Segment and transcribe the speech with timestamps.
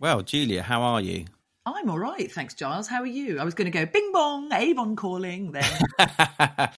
[0.00, 1.26] Well, Julia, how are you?
[1.64, 2.88] I'm all right, thanks, Giles.
[2.88, 3.38] How are you?
[3.38, 5.64] I was going to go bing bong, Avon calling then.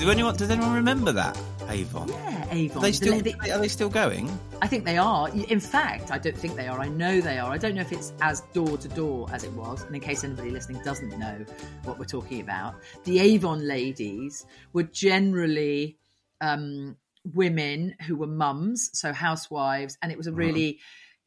[0.00, 1.38] Do anyone does anyone remember that
[1.70, 2.08] Avon?
[2.08, 2.78] yeah, Avon.
[2.78, 4.28] Are they The still lady- are they still going?
[4.60, 5.28] I think they are.
[5.30, 6.78] In fact, I don't think they are.
[6.80, 7.50] I know they are.
[7.52, 9.82] I don't know if it's as door to door as it was.
[9.82, 11.44] And in case anybody listening doesn't know
[11.84, 12.74] what we're talking about,
[13.04, 15.96] the Avon ladies were generally
[16.40, 16.96] um,
[17.34, 20.78] women who were mums, so housewives, and it was a really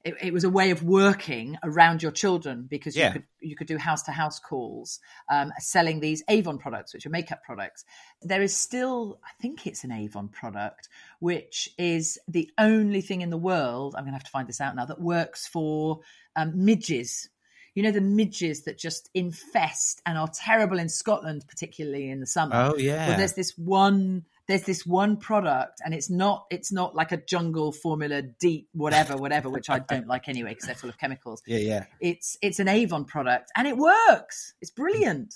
[0.04, 3.14] it, it was a way of working around your children because you Yeah.
[3.14, 5.00] could you could do house to house calls
[5.30, 7.84] um, selling these Avon products, which are makeup products.
[8.22, 10.88] There is still, I think it's an Avon product,
[11.20, 13.96] which is the only thing in the world.
[13.96, 16.00] I'm going to have to find this out now that works for
[16.36, 17.30] um, midges.
[17.76, 22.28] You know the midges that just infest and are terrible in Scotland, particularly in the
[22.28, 22.72] summer.
[22.72, 23.08] Oh yeah.
[23.08, 24.26] Well, there's this one.
[24.48, 26.46] There's this one product, and it's not.
[26.50, 30.66] It's not like a jungle formula deep whatever whatever, which I don't like anyway because
[30.66, 31.42] they're full of chemicals.
[31.48, 31.86] yeah, yeah.
[32.02, 34.54] It's it's an Avon product, and it works.
[34.62, 35.34] It's brilliant.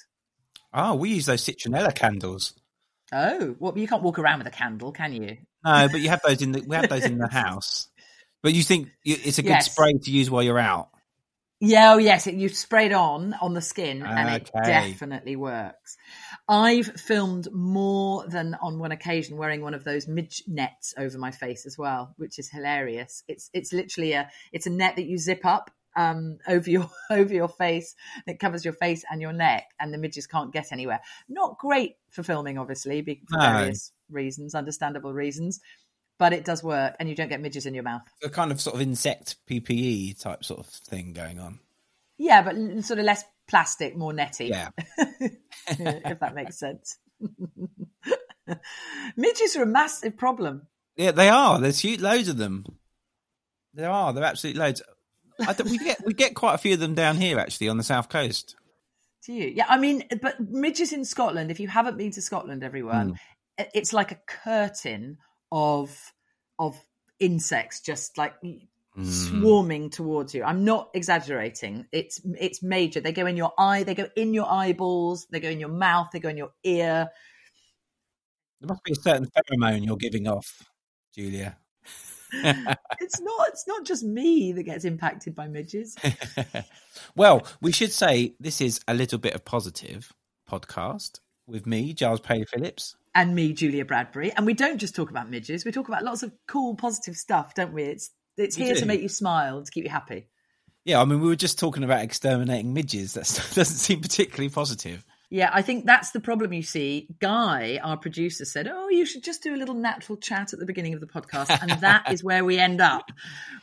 [0.74, 2.54] Oh, we use those citronella candles.
[3.14, 5.38] Oh, well, you can't walk around with a candle, can you?
[5.64, 7.88] No, but you have those in the we have those in the house.
[8.44, 9.72] But you think it's a good Yes.
[9.72, 10.90] spray to use while you're out?
[11.60, 15.98] Yeah, oh yes, it, you spray it on on the skin, and it definitely works.
[16.50, 21.32] I've filmed more than on one occasion wearing one of those midge nets over my
[21.32, 23.24] face as well, which is hilarious.
[23.28, 27.34] It's it's literally a it's a net that you zip up um, over your over
[27.34, 27.96] your face.
[28.26, 31.02] It covers your face and your neck, and the midges can't get anywhere.
[31.28, 33.44] Not great for filming, obviously, for No.
[33.44, 35.60] various reasons, understandable reasons.
[36.20, 38.02] But it does work, and you don't get midges in your mouth.
[38.24, 41.60] A kind of sort of insect PPE type sort of thing going on.
[42.18, 44.48] Yeah, but sort of less plastic, more netty.
[44.48, 44.70] Yeah.
[45.68, 46.98] if that makes sense.
[49.16, 50.68] Midges are a massive problem.
[50.96, 51.60] Yeah, they are.
[51.60, 52.66] There's huge, loads of them.
[53.74, 54.14] There are.
[54.14, 54.82] There are absolutely loads.
[55.66, 58.10] We get we get quite a few of them down here actually on the south
[58.10, 58.56] coast.
[59.26, 59.50] Do you?
[59.56, 63.16] Yeah, I mean, but midges in Scotland, if you haven't been to Scotland, everyone, hmm.
[63.58, 65.20] it- it's like a curtain
[65.52, 66.14] of
[66.58, 66.80] of
[67.20, 68.36] insects just like
[68.98, 69.06] Mm.
[69.06, 70.44] swarming towards you.
[70.44, 71.86] I'm not exaggerating.
[71.92, 73.00] It's it's major.
[73.00, 76.08] They go in your eye, they go in your eyeballs, they go in your mouth,
[76.12, 77.10] they go in your ear.
[78.60, 80.64] There must be a certain pheromone you're giving off,
[81.14, 81.58] Julia.
[83.00, 85.96] It's not it's not just me that gets impacted by midges.
[87.16, 90.12] well, we should say this is a little bit of positive
[90.50, 92.96] podcast with me, Giles Paley Phillips.
[93.16, 94.32] and me, Julia Bradbury.
[94.34, 97.54] And we don't just talk about midges; we talk about lots of cool, positive stuff,
[97.54, 97.84] don't we?
[97.84, 100.28] It's it's here to make you smile, to keep you happy.
[100.86, 103.14] Yeah, I mean, we were just talking about exterminating midges.
[103.14, 103.24] That
[103.56, 105.04] doesn't seem particularly positive.
[105.30, 106.54] Yeah, I think that's the problem.
[106.54, 110.54] You see, Guy, our producer, said, "Oh, you should just do a little natural chat
[110.54, 113.12] at the beginning of the podcast," and that is where we end up.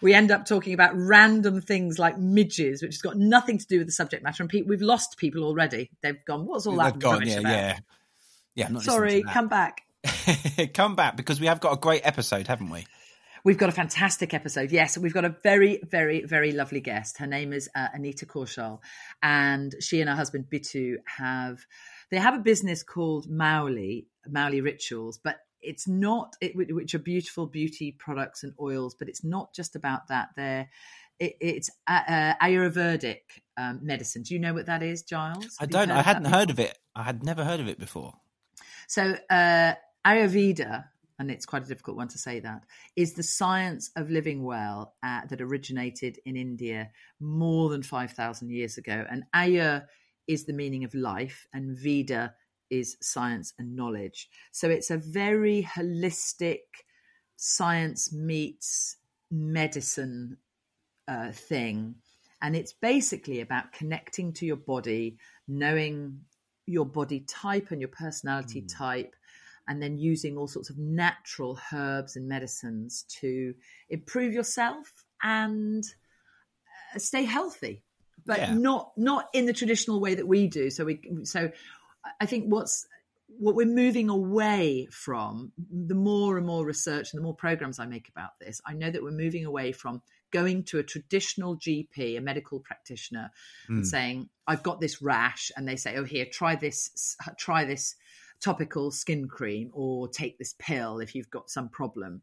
[0.03, 3.79] We end up talking about random things like midges, which has got nothing to do
[3.79, 4.43] with the subject matter.
[4.43, 5.91] And we've lost people already.
[6.03, 7.79] They've gone, "What's all that gone, yeah, about?" yeah,
[8.55, 8.67] yeah.
[8.67, 9.81] I'm not Sorry, come back.
[10.75, 12.85] come back because we have got a great episode, haven't we?
[13.45, 14.73] We've got a fantastic episode.
[14.73, 17.19] Yes, we've got a very, very, very lovely guest.
[17.19, 18.81] Her name is uh, Anita Kaushal,
[19.23, 21.67] and she and her husband Bittu have
[22.11, 27.47] they have a business called Mauli Mauli Rituals, but it's not it, which are beautiful
[27.47, 30.31] beauty products and oils, but it's not just about that.
[30.37, 30.71] They're
[31.19, 34.23] it, it's uh, uh, Ayurvedic um, medicine.
[34.23, 35.59] Do you know what that is, Giles?
[35.61, 35.91] I Have you don't.
[35.91, 36.79] I hadn't heard of it.
[36.97, 38.15] I had never heard of it before.
[38.87, 39.75] so, uh,
[40.07, 40.85] Ayurveda,
[41.19, 42.65] and it's quite a difficult one to say that,
[42.97, 48.79] is the science of living well uh, that originated in India more than 5,000 years
[48.79, 49.05] ago.
[49.11, 49.85] And Ayur
[50.27, 52.35] is the meaning of life, and Veda
[52.71, 54.29] is science and knowledge.
[54.53, 56.61] So, it's a very holistic
[57.37, 58.97] science meets
[59.31, 60.37] medicine
[61.09, 61.97] uh, thing.
[62.43, 65.19] And it's basically about connecting to your body,
[65.49, 66.21] knowing
[66.67, 69.15] your body type and your personality type,
[69.69, 73.55] and then using all sorts of natural herbs and medicines to
[73.89, 75.85] improve yourself and
[76.95, 77.83] uh, stay healthy,
[78.27, 78.55] but Yeah.
[78.55, 80.71] not not in the traditional way that we do.
[80.71, 81.51] So we so
[82.21, 82.87] I think what's
[83.39, 87.87] what we're moving away from the more and more research and the more programs I
[87.87, 92.17] make about this, I know that we're moving away from going to a traditional GP,
[92.17, 93.31] a medical practitioner,
[93.69, 97.97] and saying, "I've got this rash," and they say, "Oh, here, try this, try this
[98.45, 102.23] topical skin cream, or take this pill if you've got some problem."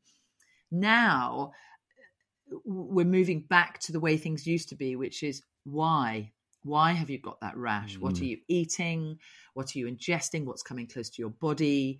[0.71, 1.51] Now
[2.65, 6.33] we're moving back to the way things used to be, which is why
[6.63, 7.99] Why have you got that rash?
[7.99, 8.29] What are Mm.
[8.29, 9.19] you eating?
[9.55, 10.45] What are you ingesting?
[10.45, 11.99] What's coming close to your body?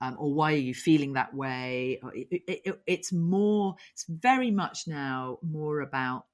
[0.00, 1.98] Um, or why are you feeling that way?
[2.14, 6.26] It, it, it, it's more, it's very much now more about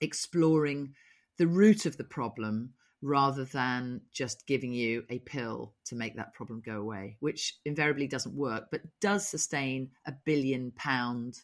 [0.00, 0.94] exploring
[1.38, 2.74] the root of the problem
[3.04, 8.06] rather than just giving you a pill to make that problem go away, which invariably
[8.08, 11.36] doesn't work, but does sustain a billion pound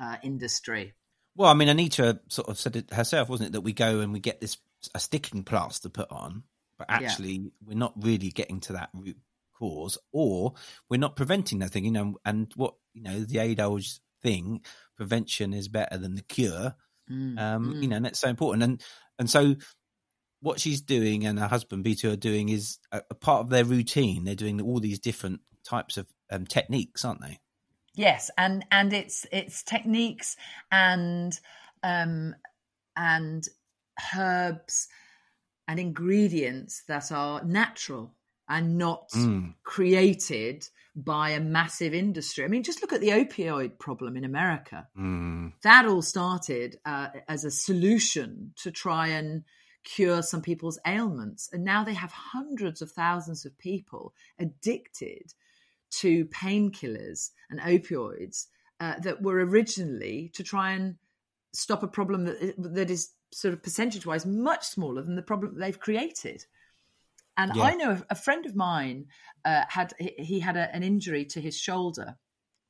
[0.00, 0.94] uh, industry.
[1.36, 4.12] Well, I mean, Anita sort of said it herself, wasn't it, that we go and
[4.12, 4.58] we get this
[4.94, 6.42] a sticking plaster put on,
[6.76, 6.96] but Yeah.
[6.96, 9.18] actually we're not really getting to that root
[9.54, 10.54] cause, or
[10.90, 11.84] we're not preventing that thing.
[11.84, 14.62] You know, and what you know, the age thing,
[14.96, 16.74] prevention is better than the cure.
[17.08, 17.82] Mm, Um, mm.
[17.82, 18.64] You know, and that's so important.
[18.64, 18.82] And
[19.20, 19.54] and so
[20.46, 23.64] what she's doing and her husband Bittu are doing is a, a part of their
[23.64, 24.22] routine.
[24.22, 27.40] They're doing all these different types of um, techniques, aren't they?
[27.94, 30.36] Yes, and and it's it's techniques
[30.70, 31.38] and
[31.82, 32.36] um
[32.94, 33.42] and
[34.14, 34.86] herbs
[35.66, 38.14] and ingredients that are natural
[38.48, 39.54] and not Mm.
[39.64, 42.44] created by a massive industry.
[42.44, 44.86] I mean, just look at the opioid problem in America.
[44.96, 45.54] Mm.
[45.62, 49.42] That all started uh, as a solution to try and
[49.86, 55.32] cure some people's ailments, and now they have hundreds of thousands of people addicted
[55.90, 58.46] to painkillers and opioids
[58.80, 60.96] uh, that were originally to try and
[61.54, 65.54] stop a problem that that is sort of percentage wise much smaller than the problem
[65.54, 66.44] that they've created.
[67.38, 67.62] And Yeah.
[67.64, 69.06] I know a, a friend of mine
[69.44, 72.16] uh, had he, he had a, an injury to his shoulder,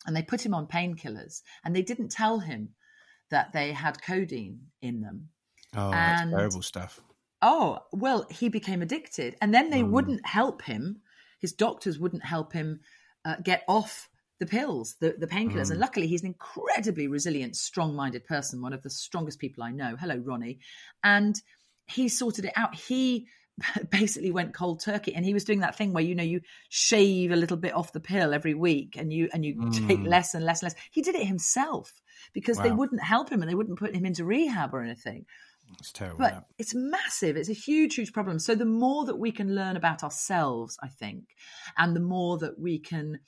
[0.06, 2.74] and they put him on painkillers, and they didn't tell him
[3.30, 5.30] that they had codeine in them.
[5.74, 7.00] Oh, And- that's terrible stuff.
[7.43, 9.37] Oh, well, he became addicted.
[9.41, 9.91] And then they Mm.
[9.91, 11.03] wouldn't help him.
[11.41, 12.81] His doctors wouldn't help him
[13.25, 15.67] uh, get off the pills, the, the painkillers.
[15.69, 15.73] Mm.
[15.73, 19.73] And luckily, he's an incredibly resilient, strong minded person, one of the strongest people I
[19.73, 19.97] know.
[19.97, 20.59] Hello, Ronnie.
[21.03, 21.41] And
[21.87, 22.75] he sorted it out.
[22.75, 23.27] He
[23.91, 27.33] basically went cold turkey and he was doing that thing where you know you shave
[27.33, 30.09] a little bit off the pill every week and you and you take Mm.
[30.09, 32.03] less and less and less he did it himself
[32.35, 35.25] because they wouldn't help him and they wouldn't put him into rehab or anything
[35.78, 36.18] It's terrible.
[36.18, 36.40] but yeah.
[36.58, 40.02] it's massive it's a huge huge problem so the more that we can learn about
[40.02, 41.24] ourselves i think
[41.76, 43.18] and the more that we can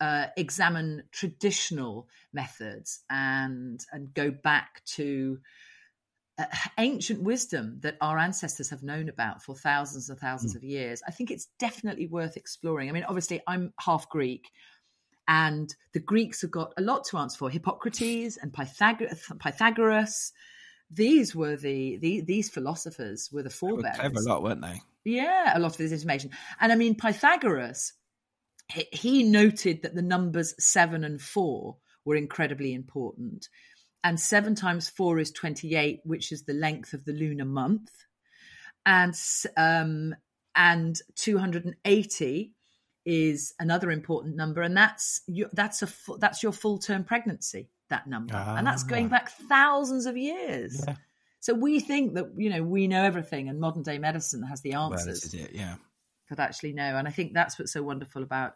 [0.00, 5.38] uh, examine traditional methods and and go back to
[6.38, 6.44] uh,
[6.78, 11.12] ancient wisdom that our ancestors have known about for thousands and thousands of years i
[11.12, 14.50] think it's definitely worth exploring i mean obviously i'm half greek
[15.28, 20.32] and the greeks have got a lot to answer for hippocrates and pythagoras
[20.92, 23.50] these were the, the these philosophers were the
[24.00, 24.80] They were a lot, weren't they?
[25.04, 26.30] yeah, a lot of this information.
[26.60, 27.92] And I mean, Pythagoras,
[28.68, 33.48] he, he noted that the numbers seven and four were incredibly important.
[34.04, 37.90] And seven times four is 28, which is the length of the lunar month.
[38.84, 39.14] And,
[39.56, 40.14] um,
[40.56, 42.52] and 280
[43.04, 44.62] is another important number.
[44.62, 48.34] And that's, your, that's, a, that's your full term pregnancy, that number.
[48.34, 49.10] and that's going Ah.
[49.16, 50.82] back thousands of years.
[50.86, 50.96] Yeah.
[51.40, 54.72] So we think that you know we know everything, and modern day medicine has the
[54.72, 55.50] Well, answers is it.
[55.54, 55.76] Yeah.
[56.28, 56.96] but actually no.
[56.98, 58.54] And I think that's what's so wonderful about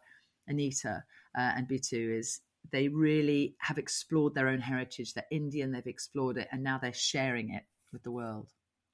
[0.49, 1.05] Anita
[1.37, 2.41] uh, and Bittu is
[2.73, 5.15] they really have explored their own heritage.
[5.15, 8.49] They're Indian, they've explored it, and now they're sharing it with the world.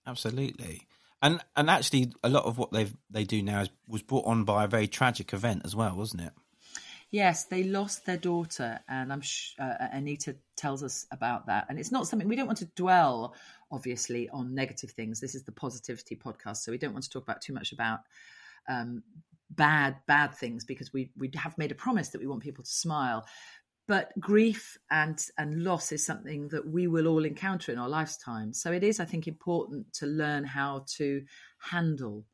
[0.06, 0.83] Absolutely.
[1.23, 4.44] And and actually, a lot of what they they do now is, was brought on
[4.44, 6.32] by a very tragic event as well, wasn't it?
[7.12, 11.66] Yes, they lost their daughter, and I'm sh- uh, Anita tells us about that.
[11.69, 13.34] And it's not something we don't want to dwell,
[13.70, 15.20] obviously, on negative things.
[15.20, 18.00] This is the positivity podcast, so we don't want to talk about too much about
[18.66, 19.02] um,
[19.50, 22.70] bad bad things because we we have made a promise that we want people to
[22.70, 23.26] smile.
[23.86, 28.54] But grief and and loss is something that we will all encounter in our lifetime.
[28.54, 31.22] So it is, I think, important to learn how to
[31.58, 32.24] handle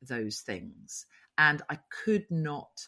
[0.00, 1.06] those things.
[1.38, 2.86] And I could not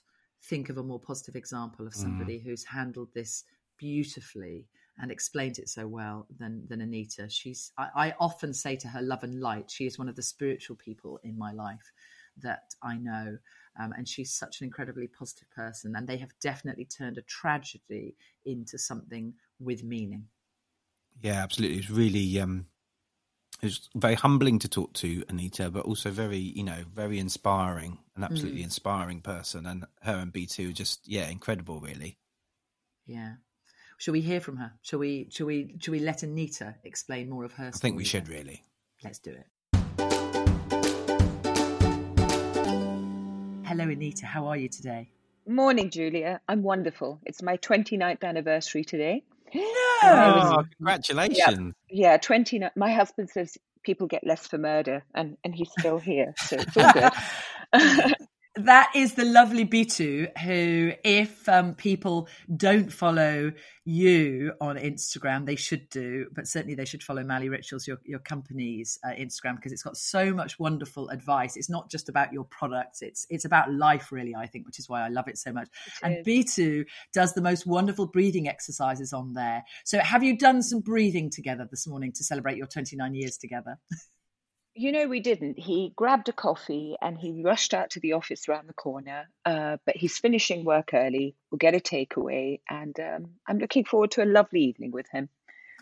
[0.49, 3.45] think of a more positive example of somebody who's handled this
[3.79, 4.67] beautifully
[4.99, 7.29] and explained it so well than than Anita.
[7.29, 9.71] She's I, I often say to her love and light.
[9.71, 11.93] She is one of the spiritual people in my life
[12.43, 13.39] that I know.
[13.81, 15.97] Um, and she's such an incredibly positive person.
[15.97, 20.27] And they have definitely turned a tragedy into something with meaning.
[21.21, 21.79] Yeah, absolutely.
[21.79, 22.67] It's really um,
[23.65, 28.25] was very humbling to talk to Anita, but also very you know very inspiring, an
[28.25, 28.65] absolutely Mm.
[28.65, 29.67] inspiring person.
[29.67, 32.19] And her and Bittu just yeah incredible, really.
[33.07, 33.35] Yeah.
[33.99, 34.73] Shall we hear from her?
[34.83, 35.29] Shall we?
[35.31, 35.77] Shall we?
[35.81, 37.69] Shall we let Anita explain more of her?
[37.69, 38.37] I think we should then?
[38.37, 38.65] really.
[39.03, 39.47] Let's do it.
[43.67, 44.27] Hello, Anita.
[44.27, 45.09] How are you today?
[45.47, 46.41] Morning, Julia.
[46.49, 47.21] I'm wonderful.
[47.25, 49.25] It's my 29th anniversary today.
[49.55, 49.63] No.
[50.03, 51.75] Oh, congratulations!
[51.89, 52.71] Yeah, 29.
[52.77, 56.77] My husband says people get less for murder, and and he's still here, so it's
[56.77, 57.13] all good.
[58.57, 63.53] that is the lovely Bittu, who, if um, people don't follow
[63.85, 68.21] you on Instagram, they should do, but certainly they should follow Mauli Rituals, your, your
[68.21, 71.57] company's uh, Instagram, because it's got so much wonderful advice.
[71.57, 74.89] It's not just about your products, it's it's about life, really, I think, which is
[74.89, 75.69] why I love it so much.
[75.87, 79.65] It and Bittu does the most wonderful breathing exercises on there.
[79.85, 83.79] So, have you done some breathing together this morning to celebrate your 29 years together?
[84.77, 85.57] You know, we didn't.
[85.57, 89.29] He grabbed a coffee and he rushed out to the office around the corner.
[89.45, 91.37] Uh, but he's finishing work early.
[91.51, 95.29] We'll get a takeaway, and um, I'm looking forward to a lovely evening with him.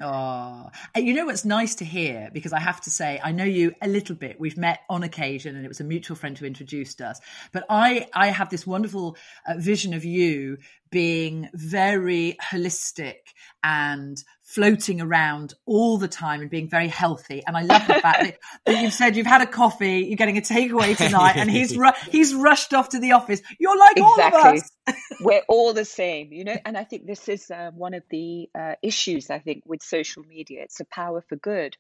[0.01, 3.75] Oh, you know what's nice to hear because I have to say I know you
[3.81, 4.41] a little bit.
[4.41, 7.21] We've met on occasion, and it was a mutual friend who introduced us.
[7.53, 10.59] But I, I have this wonderful uh, vision of you
[10.93, 13.17] being very holistic
[13.65, 17.43] and floating around all the time and being very healthy.
[17.47, 20.37] And I love the fact that, that, you've said you've had a coffee, you're getting
[20.37, 23.41] a takeaway tonight, and he's ru- he's rushed off to the office.
[23.59, 24.41] You're like exactly.
[24.41, 24.71] all of us.
[25.23, 26.57] We're all the same, you know.
[26.67, 30.23] And I think this is uh, one of the uh, issues I think with social
[30.25, 30.63] media.
[30.65, 31.79] It's a power for good,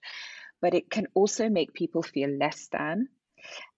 [0.62, 3.08] but it can also make people feel less than,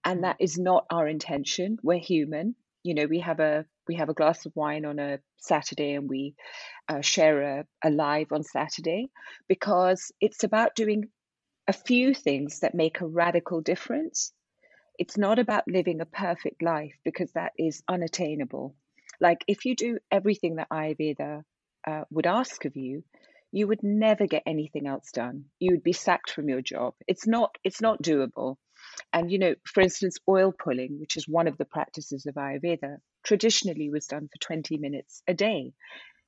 [0.05, 1.79] and that is not our intention.
[1.83, 2.55] We're human.
[2.85, 6.07] You know, we have a we have a glass of wine on a Saturday and
[6.09, 6.35] we
[6.87, 9.09] uh, share a, a live on Saturday
[9.47, 11.05] because it's about doing
[11.67, 14.33] a few things that make a radical difference.
[14.99, 18.75] It's not about living a perfect life because that is unattainable.
[19.19, 21.43] Like if you do everything that Ayurveda
[21.87, 23.03] uh, would ask of you,
[23.51, 25.45] you would never get anything else done.
[25.59, 26.93] You would be sacked from your job.
[27.07, 27.57] It's not.
[27.63, 28.57] It's not doable.
[29.13, 32.97] And you know, for instance, oil pulling, which is one of the practices of Ayurveda,
[33.23, 35.73] traditionally was done for 20 minutes a day.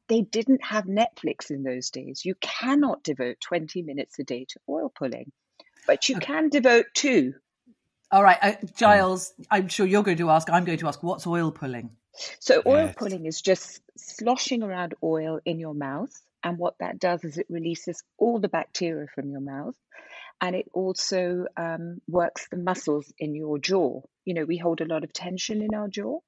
[0.08, 2.24] They didn't have Netflix in those days.
[2.24, 5.32] You cannot devote 20 minutes a day to oil pulling,
[5.86, 7.34] but you can devote two.
[8.10, 10.50] All right, uh, Giles, I'm sure you're going to ask.
[10.50, 11.90] I'm going to ask, what's oil pulling?
[12.40, 12.96] So, oil yes.
[12.98, 16.12] pulling is just sloshing around oil in your mouth.
[16.42, 19.76] And what that does is it releases all the bacteria from your mouth
[20.42, 24.02] and it also um, works the muscles in your jaw.
[24.26, 26.20] You know, we hold a lot of tension in our jaw.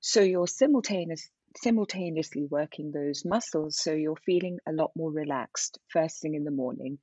[0.00, 3.78] So you're simultaneous, simultaneously working those muscles.
[3.80, 6.98] So you're feeling a lot more relaxed first thing in the morning.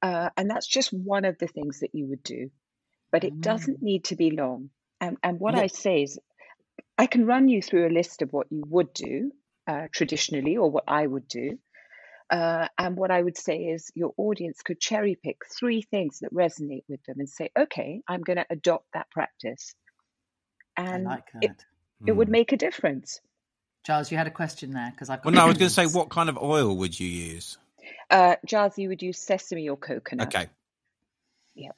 [0.00, 2.50] Uh, and that's just one of the things that you would do.
[3.10, 3.40] But it mm.
[3.40, 4.70] doesn't need to be long.
[5.00, 5.62] And, and what yeah.
[5.62, 6.18] I say is,
[6.96, 9.32] I can run you through a list of what you would do
[9.66, 11.58] uh, traditionally or what I would do.
[12.30, 16.32] Uh, and what I would say is your audience could cherry pick three things that
[16.32, 19.74] resonate with them and say, okay, I'm going to adopt that practice.
[20.76, 21.52] And like it,
[22.06, 22.32] it would hmm.
[22.32, 23.20] make a difference.
[23.84, 25.26] Giles, you had a question there because I've got.
[25.26, 27.56] Well, no, I was going to say, what kind of oil would you use?
[28.10, 30.28] Uh, Giles, you would use sesame or coconut.
[30.28, 30.48] Okay.
[31.54, 31.76] Yep.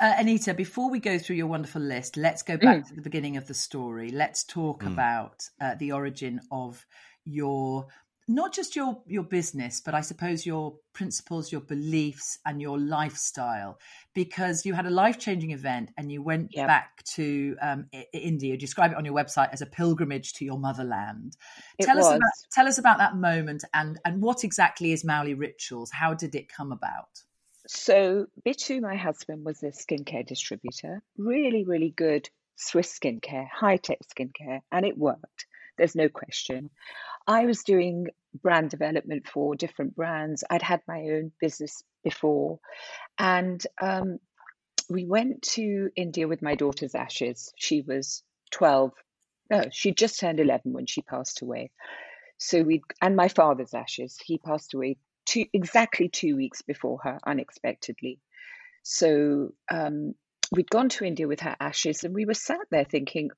[0.00, 2.88] Uh, Anita, before we go through your wonderful list, let's go back mm.
[2.88, 4.10] to the beginning of the story.
[4.10, 4.88] Let's talk mm.
[4.88, 6.84] about uh, the origin of
[7.24, 7.86] your
[8.28, 13.78] not just your your business but i suppose your principles your beliefs and your lifestyle
[14.14, 16.66] because you had a life-changing event and you went yep.
[16.66, 18.52] back to um, india.
[18.52, 21.36] You describe it on your website as a pilgrimage to your motherland.
[21.78, 22.06] It tell was.
[22.06, 25.90] us about tell us about that moment and and what exactly is Mauli rituals?
[25.90, 27.22] How did it come about?
[27.68, 31.02] So Bittu my husband was a skincare distributor.
[31.18, 36.70] Really really good swiss skincare high-tech skincare and it worked there's no question
[37.26, 38.08] I was doing
[38.42, 40.44] brand development for different brands.
[40.48, 42.60] I'd had my own business before.
[43.18, 44.18] And um,
[44.88, 47.52] we went to India with my daughter's ashes.
[47.56, 48.92] She was 12.
[49.50, 51.70] No, she just turned 11 when she passed away.
[52.38, 54.18] So we, and my father's ashes.
[54.24, 58.20] He passed away two, exactly two weeks before her, unexpectedly.
[58.82, 60.14] So um,
[60.52, 63.30] we'd gone to India with her ashes, and we were sat there thinking,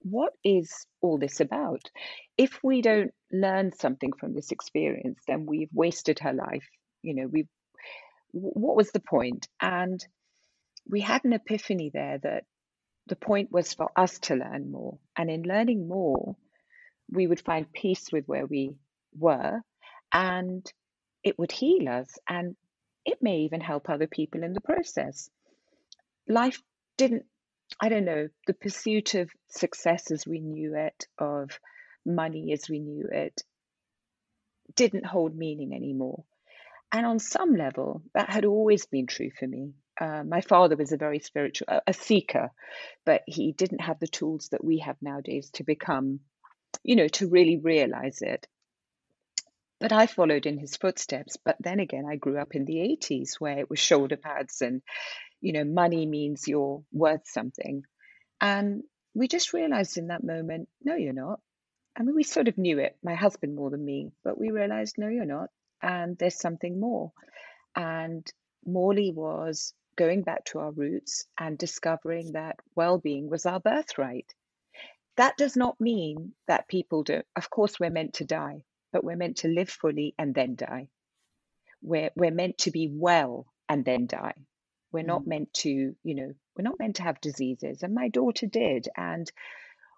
[0.00, 1.82] what is all this about?
[2.36, 6.68] If we don't learn something from this experience, then we've wasted her life.
[7.02, 7.48] You know, we
[8.32, 9.48] what was the point?
[9.60, 10.04] And
[10.88, 12.44] we had an epiphany there that
[13.06, 14.98] the point was for us to learn more.
[15.16, 16.36] And in learning more,
[17.10, 18.74] we would find peace with where we
[19.16, 19.60] were
[20.12, 20.70] and
[21.22, 22.56] it would heal us and
[23.04, 25.30] it may even help other people in the process.
[26.28, 26.60] Life
[26.96, 27.24] didn't
[27.80, 31.58] I don't know, the pursuit of success as we knew it, of
[32.04, 33.42] money as we knew it,
[34.74, 36.24] didn't hold meaning anymore.
[36.92, 39.74] And on some level, that had always been true for me.
[40.00, 42.50] Uh, my father was a very spiritual, a, a seeker,
[43.04, 46.20] but he didn't have the tools that we have nowadays to become,
[46.82, 48.46] you know, to really realize it.
[49.78, 51.36] But I followed in his footsteps.
[51.44, 54.82] But then again, I grew up in the 80s where it was shoulder pads and,
[55.40, 57.82] you know, money means you're worth something.
[58.40, 58.82] And
[59.14, 61.40] we just realized in that moment, no, you're not.
[61.98, 64.96] I mean, we sort of knew it, my husband more than me, but we realized,
[64.98, 65.48] no, you're not.
[65.82, 67.12] And there's something more.
[67.74, 68.26] And
[68.66, 74.26] Mauli was going back to our roots and discovering that well being was our birthright.
[75.16, 77.22] That does not mean that people do.
[77.34, 80.88] Of course, we're meant to die, but we're meant to live fully and then die.
[81.80, 84.34] We're, we're meant to be well and then die.
[84.92, 85.28] We're not mm.
[85.28, 85.68] meant to,
[86.02, 87.82] you know, we're not meant to have diseases.
[87.82, 88.88] And my daughter did.
[88.96, 89.30] And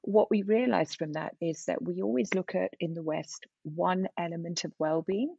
[0.02, 4.09] what we realized from that is that we always look at in the West one
[4.18, 5.35] element of well being.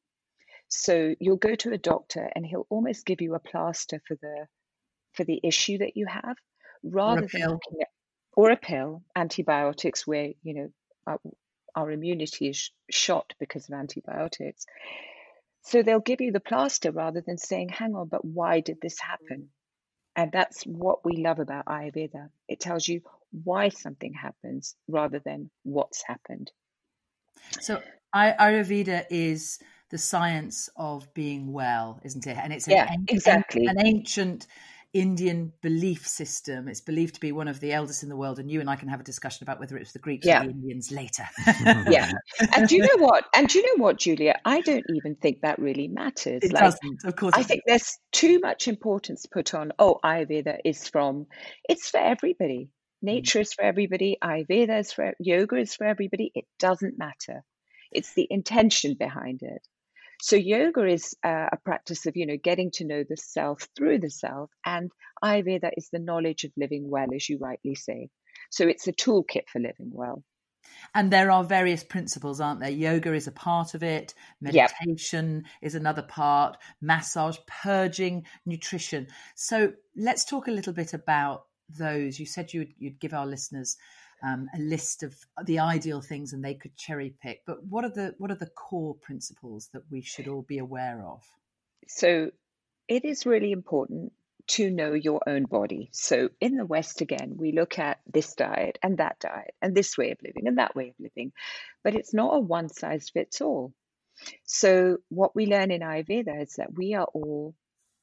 [0.68, 4.48] So you'll go to a doctor and he'll almost give you a plaster for the
[5.14, 6.38] for the issue that you have
[6.84, 7.88] rather than looking at
[8.36, 10.70] or a pill, antibiotics, where you know
[11.08, 11.20] our,
[11.76, 14.66] our immunity is shot because of antibiotics.
[15.70, 19.00] So they'll give you the plaster rather than saying, hang on, but why did this
[19.00, 19.50] happen?
[20.16, 22.30] And that's what we love about Ayurveda.
[22.48, 23.02] It tells you
[23.44, 26.52] why something happens rather than what's happened.
[27.62, 27.84] So
[28.16, 29.60] Ayurveda is
[29.92, 32.36] the science of being well, isn't it?
[32.36, 33.68] And it's an, yeah, exactly.
[33.68, 34.48] an ancient
[34.94, 36.68] Indian belief system.
[36.68, 38.76] It's believed to be one of the eldest in the world, and you and I
[38.76, 40.42] can have a discussion about whether it was the Greeks yeah.
[40.42, 41.26] or the Indians later.
[41.90, 42.12] yeah,
[42.56, 43.26] and do you know what?
[43.36, 44.40] And do you know what, Julia?
[44.46, 46.42] I don't even think that really matters.
[46.44, 47.34] It like, doesn't, of course.
[47.36, 49.74] I think there's too much importance put on.
[49.78, 51.28] Oh, Ayurveda is from.
[51.68, 52.70] It's for everybody.
[53.02, 53.42] Nature mm.
[53.44, 54.18] is for everybody.
[54.24, 56.32] Ayurveda is for yoga is for everybody.
[56.34, 57.44] It doesn't matter.
[57.92, 59.62] It's the intention behind it.
[60.22, 64.00] So yoga is uh, a practice of, you know, getting to know the self through
[64.00, 64.92] the self, and
[65.24, 68.10] Ayurveda is the knowledge of living well, as you rightly say.
[68.50, 70.24] So it's a toolkit for living well.
[70.94, 72.70] And there are various principles, aren't there?
[72.70, 75.46] Yoga is a part of it, meditation yep.
[75.62, 79.08] is another part, massage, purging, nutrition.
[79.36, 82.20] So let's talk a little bit about those.
[82.20, 83.78] You said you'd, you'd give our listeners
[84.24, 87.44] um, a list of the ideal things and they could cherry pick.
[87.46, 91.04] But what are the what are the core principles that we should all be aware
[91.06, 91.24] of?
[91.88, 92.32] So
[92.88, 94.12] it is really important
[94.48, 95.90] to know your own body.
[95.92, 99.98] So in the West again, we look at this diet and that diet and this
[99.98, 101.32] way of living and that way of living,
[101.84, 103.74] but it's not a one size fits all.
[104.46, 107.56] So what we learn in Ayurveda is that we are all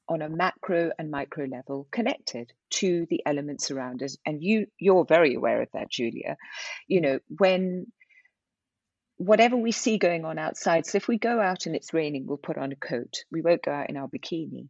[0.09, 4.17] on a macro and micro level connected to the elements around us.
[4.25, 6.37] And you you're very aware of that julia.
[6.87, 7.87] You know when
[9.17, 12.37] whatever we see going on outside so if we go out and it's raining we'll
[12.37, 13.23] put on a coat.
[13.31, 14.69] We won't go out in our bikini.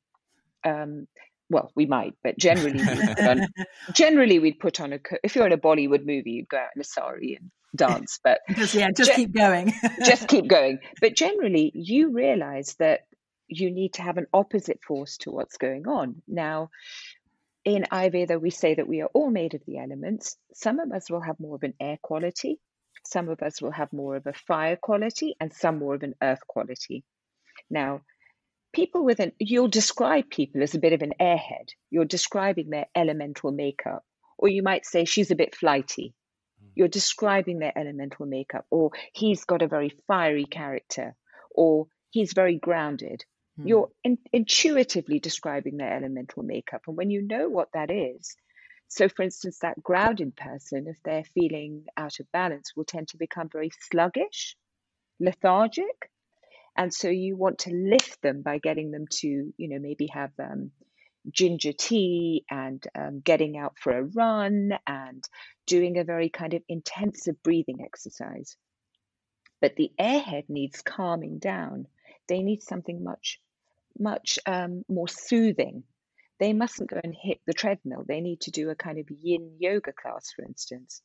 [0.66, 1.08] Um,
[1.50, 3.48] well we might but generally we'd put on,
[3.94, 6.72] generally we'd put on a coat if you're in a bollywood movie you'd go out
[6.76, 9.74] in a sari and dance but just, yeah just keep going.
[10.04, 10.80] just keep going.
[11.02, 13.02] But generally you realize that
[13.48, 16.22] you need to have an opposite force to what's going on.
[16.28, 16.70] Now,
[17.66, 20.38] in Ayurveda, we say that we are all made of the elements.
[20.54, 22.60] Some of us will have more of an air quality,
[23.06, 26.16] some of us will have more of a fire quality, and some more of an
[26.22, 27.04] earth quality.
[27.70, 28.02] Now,
[28.74, 31.70] people with an, you'll describe people as a bit of an airhead.
[31.90, 34.04] You're describing their elemental makeup.
[34.38, 36.14] Or you might say she's a bit flighty.
[36.62, 36.70] Hmm.
[36.76, 38.66] You're describing their elemental makeup.
[38.70, 41.16] Or he's got a very fiery character.
[41.52, 43.26] Or he's very grounded.
[43.58, 43.68] Hmm.
[43.68, 46.84] You're in, intuitively describing their elemental makeup.
[46.88, 48.36] And when you know what that is,
[48.88, 53.18] so for instance, that grounded person, if they're feeling out of balance, will tend to
[53.18, 54.56] become very sluggish,
[55.20, 56.10] lethargic.
[56.78, 60.32] And so you want to lift them by getting them to, you know, maybe have
[60.40, 60.72] um,
[61.30, 65.24] ginger tea and um, getting out for a run and
[65.66, 68.56] doing a very kind of intensive breathing exercise.
[69.60, 71.88] But the airhead needs calming down.
[72.30, 73.40] They need something much
[74.00, 75.84] much um, more soothing.
[76.40, 78.04] They mustn't go and hit the treadmill.
[78.08, 81.02] They need to do a kind of yin yoga class, for instance.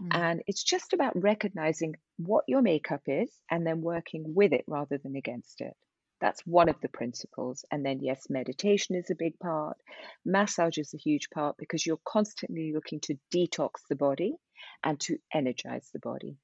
[0.00, 0.08] Mm.
[0.12, 4.98] And it's just about recognizing what your makeup is and then working with it rather
[4.98, 5.74] than against it.
[6.20, 7.64] That's one of the principles.
[7.70, 9.76] And then, yes, meditation is a big part.
[10.24, 14.36] Massage is a huge part because you're constantly looking to detox the body
[14.82, 16.38] and to energize the body.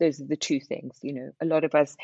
[0.00, 0.98] Those are the two things.
[1.02, 1.96] You know, a lot of us,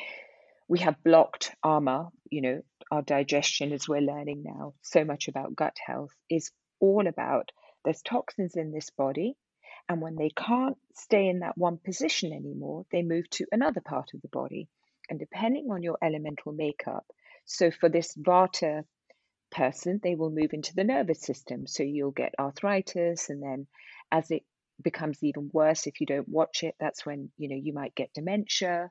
[0.68, 5.57] we have blocked ama, you know, our digestion, as we're learning now, so much about
[5.57, 6.50] gut health, is
[6.81, 7.50] all about
[7.85, 9.37] there's toxins in this body.
[9.88, 14.14] And when they can't stay in that one position anymore, they move to another part
[14.14, 14.68] of the body.
[15.11, 17.05] And depending on your elemental makeup,
[17.44, 18.85] so for this Vata
[19.50, 21.66] person, they will move into the nervous system.
[21.66, 23.66] So you'll get arthritis, and then
[24.11, 24.42] as it
[24.83, 28.14] becomes even worse if you don't watch it, that's when you know you might get
[28.14, 28.90] dementia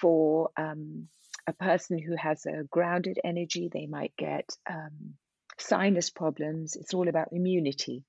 [0.00, 1.08] for um,
[1.46, 5.14] a person who has a grounded energy, they might get um,
[5.58, 6.76] sinus problems.
[6.76, 8.04] It's all about immunity.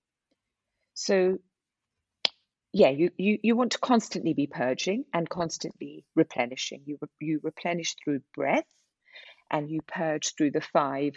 [0.93, 1.38] So,
[2.74, 6.84] yeah, you, you, you want to constantly be purging and constantly replenishing.
[6.86, 8.65] You, you replenish through breath
[9.52, 11.13] and you purge through the five.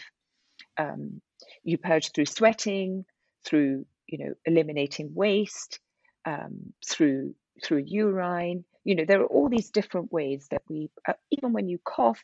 [0.77, 1.21] Um,
[1.63, 3.05] you purge through sweating,
[3.45, 5.81] through you know eliminating waste,
[6.25, 8.65] um, through through urine.
[8.89, 12.23] You know there are all these different ways that we, uh, even when you cough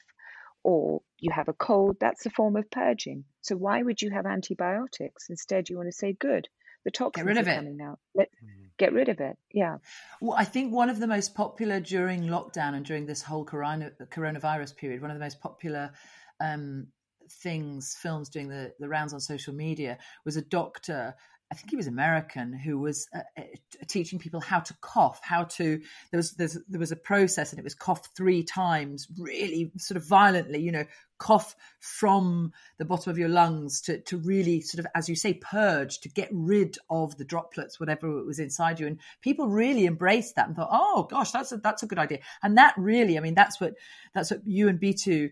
[0.63, 3.25] or you have a cold, that's a form of purging.
[3.43, 5.27] So why would you have antibiotics?
[5.29, 6.49] Instead, you want to say, good,
[6.87, 7.57] the toxins get rid of are it.
[7.57, 7.99] coming out.
[8.15, 8.71] Let, mm.
[8.79, 9.37] get rid of it.
[9.53, 9.77] Yeah.
[10.23, 13.93] Well, I think one of the most popular during lockdown and during this whole corona,
[14.11, 15.93] coronavirus period, one of the most popular
[16.41, 16.87] um,
[17.31, 21.15] things, films doing the, the rounds on social media was a doctor
[21.51, 23.43] I think he was American, who was uh, uh,
[23.87, 25.81] teaching people how to cough, how to
[26.11, 30.07] there was there was a process, and it was cough three times, really sort of
[30.07, 30.85] violently, you know,
[31.19, 35.35] cough from the bottom of your lungs to to really sort of, as you say,
[35.35, 40.37] purge to get rid of the droplets, whatever was inside you, and people really embraced
[40.37, 43.21] that and thought, oh gosh, that's a that's a good idea, and that really, I
[43.21, 43.75] mean, that's what
[44.15, 45.31] that's what you and Bittu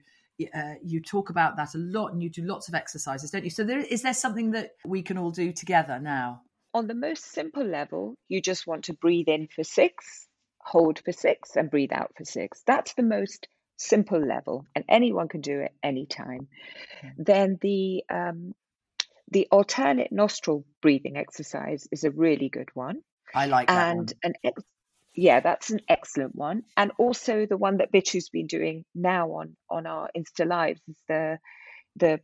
[0.55, 3.51] uh, you talk about that a lot and you do lots of exercises, don't you?
[3.51, 6.43] So, there, is there something that we can all do together now?
[6.75, 10.27] On the most simple level, you just want to breathe in for six,
[10.61, 12.63] hold for six, and breathe out for six.
[12.67, 16.49] That's the most simple level, and anyone can do it anytime.
[17.05, 17.23] Mm-hmm.
[17.23, 18.55] Then the um,
[19.31, 23.01] the alternate nostril breathing exercise is a really good one.
[23.35, 24.09] I like that and one.
[24.25, 24.63] an ex-
[25.15, 26.63] yeah, that's an excellent one.
[26.77, 30.97] And also the one that Bittu's been doing now on on our Insta Lives is
[31.09, 31.39] the
[31.97, 32.21] the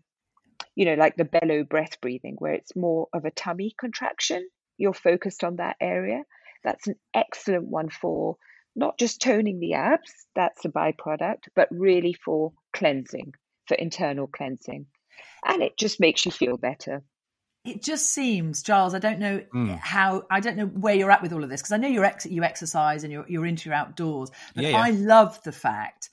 [0.74, 4.48] you know like the bellow breath breathing where it's more of a tummy contraction.
[4.78, 6.22] You're focused on that area.
[6.64, 8.36] That's an excellent one for
[8.74, 13.34] not just toning the abs, that's a byproduct, but really for cleansing,
[13.66, 14.86] for internal cleansing.
[15.44, 17.02] And it just makes you feel better
[17.64, 18.94] it just seems, Giles.
[18.94, 19.78] I don't know mm.
[19.78, 20.24] how.
[20.30, 22.26] I don't know where you're at with all of this because I know you're ex-
[22.26, 24.30] you exercise and you're you're into your outdoors.
[24.54, 24.80] But yeah, yeah.
[24.80, 26.10] I love the fact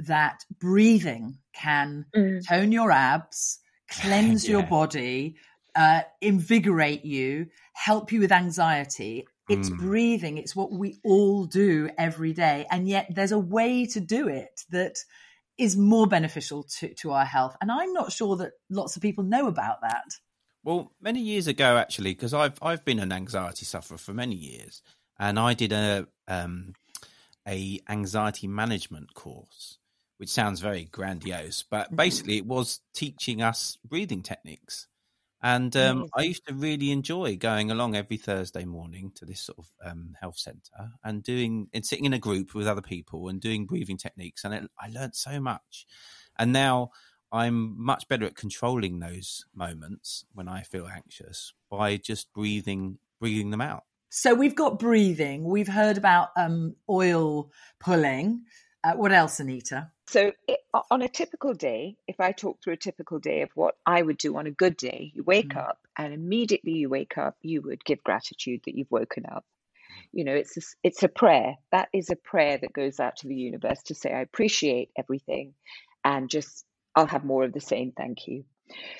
[0.00, 2.46] that breathing can mm.
[2.46, 3.58] tone your abs,
[3.90, 4.58] cleanse yeah.
[4.58, 5.36] your body,
[5.74, 9.26] uh, invigorate you, help you with anxiety.
[9.48, 9.78] It's mm.
[9.78, 10.36] breathing.
[10.36, 14.60] It's what we all do every day, and yet there's a way to do it
[14.70, 14.96] that
[15.56, 17.56] is more beneficial to, to our health.
[17.60, 20.04] And I'm not sure that lots of people know about that.
[20.64, 24.82] Well, many years ago, actually, because I've I've been an anxiety sufferer for many years,
[25.18, 26.74] and I did a um,
[27.46, 29.78] a anxiety management course,
[30.18, 31.96] which sounds very grandiose, but mm-hmm.
[31.96, 34.86] basically it was teaching us breathing techniques.
[35.40, 39.58] And um, I used to really enjoy going along every Thursday morning to this sort
[39.58, 43.40] of um, health centre and doing and sitting in a group with other people and
[43.40, 44.42] doing breathing techniques.
[44.44, 45.86] And it, I learned so much.
[46.40, 46.90] And now
[47.30, 53.50] I'm much better at controlling those moments when I feel anxious by just breathing, breathing
[53.50, 53.84] them out.
[54.10, 55.44] So we've got breathing.
[55.44, 58.44] We've heard about um, oil pulling.
[58.82, 59.90] Uh, what else, Anita?
[60.08, 60.60] So, it,
[60.90, 64.16] on a typical day, if I talk through a typical day of what I would
[64.16, 65.58] do on a good day, you wake mm.
[65.58, 69.44] up and immediately you wake up, you would give gratitude that you've woken up.
[70.12, 71.56] You know, it's a, it's a prayer.
[71.72, 75.52] That is a prayer that goes out to the universe to say, I appreciate everything
[76.04, 76.64] and just
[76.98, 78.44] I'll have more of the same, thank you.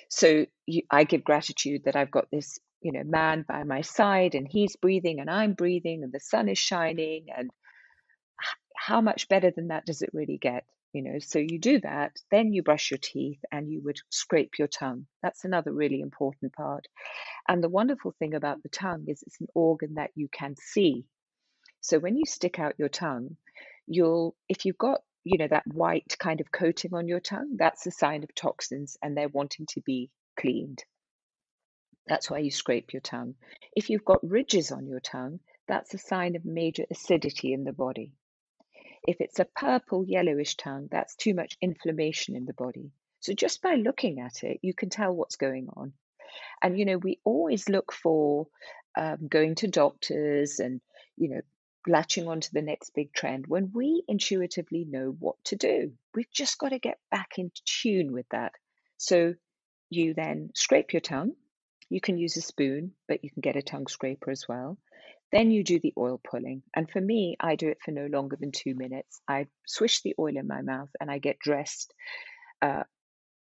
[0.09, 4.37] So you, I give gratitude that I've got this, you know, man by my side
[4.37, 7.51] and he's breathing and I'm breathing and the sun is shining and
[8.77, 10.65] how much better than that does it really get?
[10.93, 14.61] You know, so you do that, then you brush your teeth and you would scrape
[14.61, 15.07] your tongue.
[15.21, 16.87] That's another really important part.
[17.49, 21.05] And the wonderful thing about the tongue is it's an organ that you can see.
[21.81, 23.37] So when you stick out your tongue,
[23.89, 27.87] you'll, if you've got you know, that white kind of coating on your tongue, that's
[27.87, 30.83] a sign of toxins and they're wanting to be cleaned.
[32.07, 33.35] That's why you scrape your tongue.
[33.77, 37.73] If you've got ridges on your tongue, that's a sign of major acidity in the
[37.73, 38.15] body.
[39.07, 42.91] If it's a purple, yellowish tongue, that's too much inflammation in the body.
[43.21, 45.93] So just by looking at it, you can tell what's going on.
[46.63, 48.47] And, you know, we always look for
[48.97, 50.81] um, going to doctors and,
[51.17, 51.41] you know,
[51.89, 55.93] latching onto the next big trend when we intuitively know what to do.
[56.15, 58.53] We've just got to get back in tune with that.
[58.97, 59.35] So
[59.91, 61.33] you then scrape your tongue.
[61.91, 64.79] You can use a spoon, but you can get a tongue scraper as well.
[65.33, 66.63] Then you do the oil pulling.
[66.75, 69.21] And for me, I do it for no longer than two minutes.
[69.29, 71.93] I swish the oil in my mouth and I get dressed,
[72.63, 72.85] uh,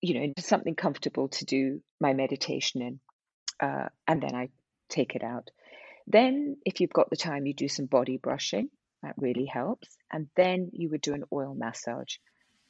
[0.00, 3.00] you know, into something comfortable to do my meditation in.
[3.60, 4.48] Uh, and then I
[4.88, 5.50] take it out.
[6.10, 8.68] Then, if you've got the time, you do some body brushing.
[9.02, 9.96] That really helps.
[10.12, 12.16] And then you would do an oil massage.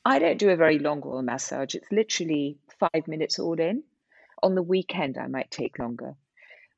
[0.05, 1.75] I don't do a very long oil massage.
[1.75, 3.83] It's literally five minutes all in.
[4.43, 6.17] On the weekend, I might take longer.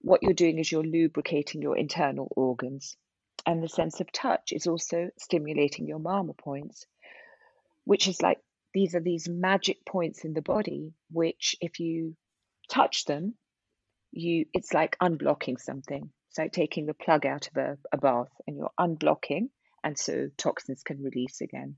[0.03, 2.97] What you're doing is you're lubricating your internal organs.
[3.45, 6.87] And the sense of touch is also stimulating your marma points,
[7.85, 8.39] which is like
[8.73, 12.17] these are these magic points in the body, which if you
[12.69, 13.35] touch them,
[14.13, 16.11] you it's like unblocking something.
[16.33, 19.51] It's like taking the plug out of a, a bath and you're unblocking,
[19.85, 21.77] and so toxins can release again.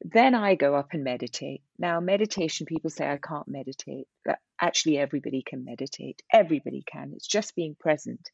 [0.00, 1.60] Then I go up and meditate.
[1.78, 4.06] Now, meditation, people say I can't meditate.
[4.24, 6.22] But actually, everybody can meditate.
[6.32, 7.12] Everybody can.
[7.14, 8.30] It's just being present.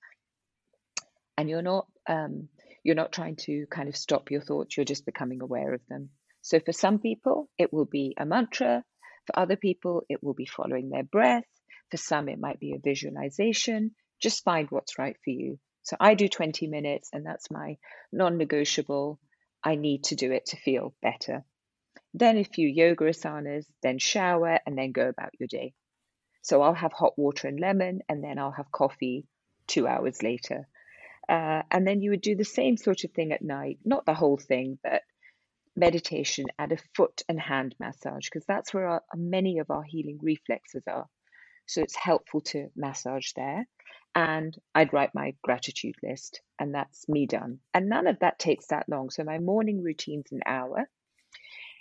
[1.37, 2.49] And you're not um,
[2.85, 4.77] you're not trying to kind of stop your thoughts.
[4.77, 6.11] You're just becoming aware of them.
[6.43, 8.85] So for some people, it will be a mantra.
[9.27, 11.51] For other people, it will be following their breath.
[11.91, 13.97] For some, it might be a visualization.
[14.21, 15.59] Just find what's right for you.
[15.83, 17.77] So I do 20 minutes, and that's my
[18.13, 19.19] non negotiable.
[19.63, 21.45] I need to do it to feel better
[22.17, 25.75] then a few yoga asanas, then shower, and then go about your day.
[26.41, 29.27] So I'll have hot water and lemon, and then I'll have coffee
[29.67, 30.67] two hours later.
[31.29, 34.15] Uh, and then you would do the same sort of thing at night, not the
[34.15, 35.03] whole thing, but
[35.75, 40.19] meditation and a foot and hand massage, because that's where our, many of our healing
[40.23, 41.07] reflexes are.
[41.67, 43.67] So it's helpful to massage there.
[44.17, 47.61] And I'd write my gratitude list, and that's me done.
[47.73, 49.11] And none of that takes that long.
[49.11, 50.89] So my morning routine's an hour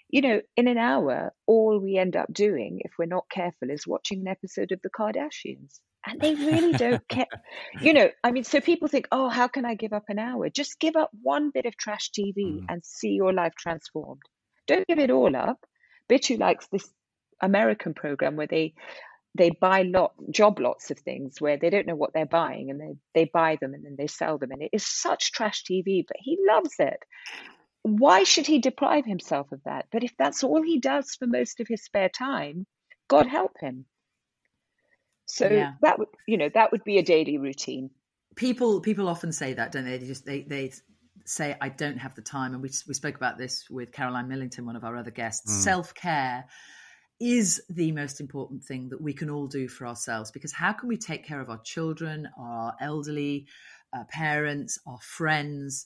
[0.09, 3.87] you know, in an hour, all we end up doing, if we're not careful, is
[3.87, 5.79] watching an episode of The Kardashians.
[6.05, 7.25] And they really don't care.
[7.81, 10.49] You know, I mean, so people think, oh, how can I give up an hour?
[10.49, 12.65] Just give up one bit of trash TV mm.
[12.69, 14.21] and see your life transformed.
[14.67, 15.57] Don't give it all up.
[16.09, 16.87] Bittu likes this
[17.41, 18.73] American program where they
[19.35, 22.79] they buy lot job lots of things where they don't know what they're buying and
[22.79, 26.03] they, they buy them and then they sell them and it is such trash tv
[26.07, 27.03] but he loves it
[27.85, 29.85] why should he deprive himself of that?
[29.91, 32.65] But if that's all he does for most of his spare time,
[33.07, 33.85] God help him.
[35.27, 35.73] So yeah.
[35.83, 37.91] that would, you know, that would be a daily routine.
[38.35, 39.99] People, people often say that, don't they?
[39.99, 40.73] They just they they
[41.25, 44.65] say, "I don't have the time," and we we spoke about this with Caroline Millington,
[44.65, 45.51] one of our other guests.
[45.51, 45.63] Mm.
[45.63, 46.45] Self care
[47.19, 50.89] is the most important thing that we can all do for ourselves because how can
[50.89, 53.47] we take care of our children, our elderly,
[53.93, 55.85] our parents, our friends?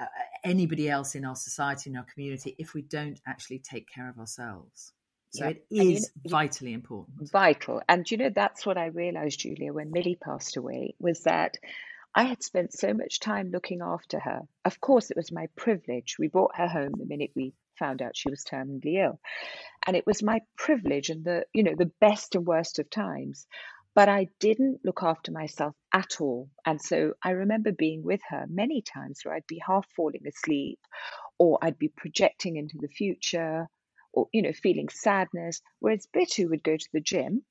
[0.00, 0.06] uh,
[0.44, 4.18] anybody else in our society, in our community, if we don't actually take care of
[4.18, 4.92] ourselves.
[5.30, 5.50] So yeah.
[5.50, 7.30] it is you know, vitally important.
[7.30, 7.82] Vital.
[7.88, 11.56] And you know, that's what I realized, Julia, when Millie passed away, was that
[12.14, 14.42] I had spent so much time looking after her.
[14.64, 16.16] Of course, it was my privilege.
[16.18, 19.20] We brought her home the minute we found out she was terminally ill.
[19.86, 23.46] And it was my privilege and the, you know, the best and worst of times
[23.96, 26.50] but I didn't look after myself at all.
[26.66, 30.78] And so I remember being with her many times where I'd be half falling asleep
[31.38, 33.66] or I'd be projecting into the future
[34.12, 35.62] or, you know, feeling sadness.
[35.80, 37.42] Whereas Bittu would go to the gym,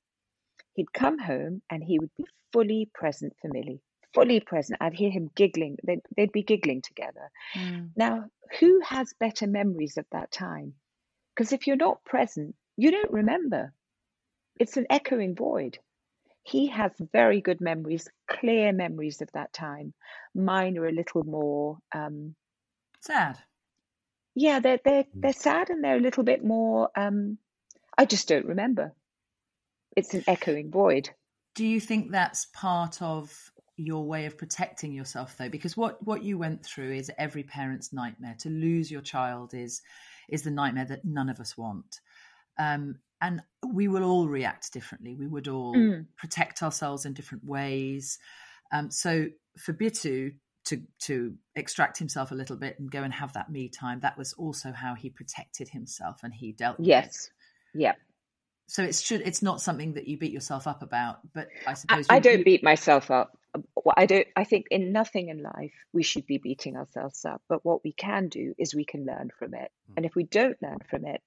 [0.74, 3.82] he'd come home and he would be fully present for Millie,
[4.16, 4.78] fully present.
[4.80, 5.76] I'd hear him giggling.
[5.84, 7.30] They'd, they'd be giggling together.
[7.54, 7.90] Mm.
[7.96, 8.24] Now,
[8.58, 10.74] who has better memories of that time?
[11.34, 13.72] Because if you're not present, you don't remember.
[14.58, 15.78] It's an echoing void
[16.46, 19.92] he has very good memories, clear memories of that time.
[20.32, 22.36] Mine are a little more um,
[23.00, 23.36] sad.
[24.36, 25.20] Yeah, they're they're hmm.
[25.20, 26.88] they're sad and they're a little bit more.
[26.96, 27.38] Um,
[27.98, 28.92] I just don't remember.
[29.96, 31.10] It's an echoing void.
[31.56, 36.22] Do you think that's part of your way of protecting yourself though because what what
[36.22, 39.82] you went through is every parent's nightmare to lose your child is
[40.28, 42.00] is the nightmare that none of us want
[42.58, 45.14] um, and we will all react differently.
[45.14, 46.06] We would all mm.
[46.16, 48.18] protect ourselves in different ways.
[48.72, 49.26] Um, so
[49.58, 50.34] for Bittu
[50.66, 54.18] to to extract himself a little bit and go and have that me time, that
[54.18, 56.78] was also how he protected himself and he dealt.
[56.78, 57.30] With Yes.
[57.74, 57.94] Yeah.
[58.66, 62.06] So it's should it's not something that you beat yourself up about, but I suppose
[62.10, 62.44] I, I don't you...
[62.44, 63.38] beat myself up.
[63.96, 64.26] I don't.
[64.36, 67.42] I think in nothing in life we should be beating ourselves up.
[67.48, 69.94] But what we can do is we can learn from it, mm.
[69.96, 71.22] and if we don't learn from it,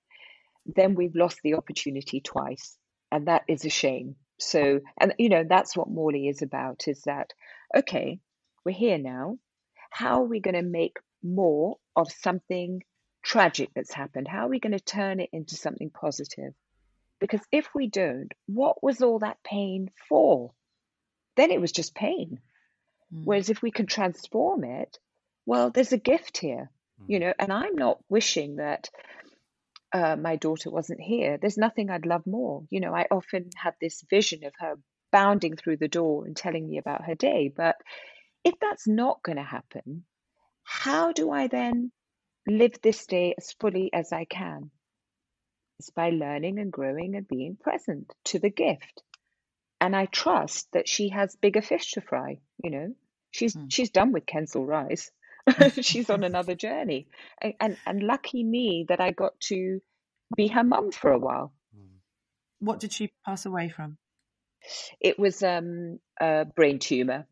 [0.65, 2.77] then we've lost the opportunity twice.
[3.11, 4.15] And that is a shame.
[4.39, 7.33] So, and you know, that's what Mauli is about is that,
[7.75, 8.19] okay,
[8.63, 9.37] we're here now.
[9.89, 12.83] How are we going to make more of something
[13.23, 14.27] tragic that's happened?
[14.27, 16.53] How are we going to turn it into something positive?
[17.19, 20.53] Because if we don't, what was all that pain for?
[21.35, 22.39] Then it was just pain.
[23.13, 23.25] Mm.
[23.25, 24.97] Whereas if we can transform it,
[25.45, 27.05] well, there's a gift here, mm.
[27.07, 28.89] you know, and I'm not wishing that
[29.91, 32.63] uh, my daughter wasn't here, there's nothing I'd love more.
[32.69, 34.75] You know, I often had this vision of her
[35.11, 37.51] bounding through the door and telling me about her day.
[37.55, 37.75] But
[38.43, 40.03] if that's not going to happen,
[40.63, 41.91] how do I then
[42.47, 44.71] live this day as fully as I can?
[45.79, 49.01] It's by learning and growing and being present to the gift.
[49.81, 52.93] And I trust that she has bigger fish to fry, you know.
[53.31, 53.71] She's mm.
[53.71, 55.11] she's done with Kensal Rise.
[55.81, 57.07] she's on another journey.
[57.41, 59.81] And, and and lucky me that I got to
[60.35, 61.53] be her mum for a while.
[62.59, 63.97] What did she pass away from?
[64.99, 67.25] It was um, a brain tumor.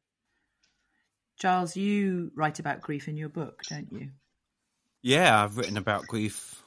[1.38, 4.10] Giles, you write about grief in your book, don't you?
[5.02, 6.64] Yeah, I've written about grief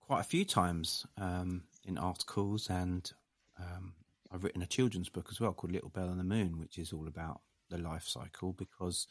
[0.00, 3.10] quite a few times um, in articles, and
[3.58, 3.94] um,
[4.32, 6.92] I've written a children's book as well called Little Bell and the Moon, which is
[6.92, 9.06] all about the life cycle because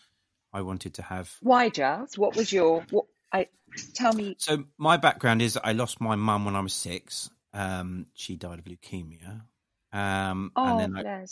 [0.53, 1.35] I wanted to have.
[1.41, 2.17] Why, Giles?
[2.17, 2.85] What was your?
[2.89, 3.47] What, I
[3.93, 4.35] tell me.
[4.39, 7.29] So my background is I lost my mum when I was six.
[7.53, 9.41] Um, she died of leukemia.
[9.91, 11.05] Um, oh, and then.
[11.05, 11.25] I,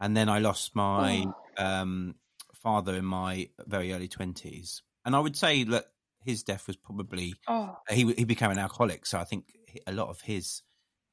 [0.00, 1.26] and then I lost my
[1.58, 1.64] oh.
[1.64, 2.14] um,
[2.54, 4.82] father in my very early twenties.
[5.04, 5.86] And I would say that
[6.24, 7.76] his death was probably oh.
[7.90, 9.06] he he became an alcoholic.
[9.06, 9.46] So I think
[9.86, 10.62] a lot of his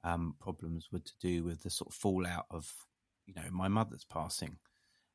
[0.03, 2.71] um, problems were to do with the sort of fallout of
[3.25, 4.57] you know my mother's passing.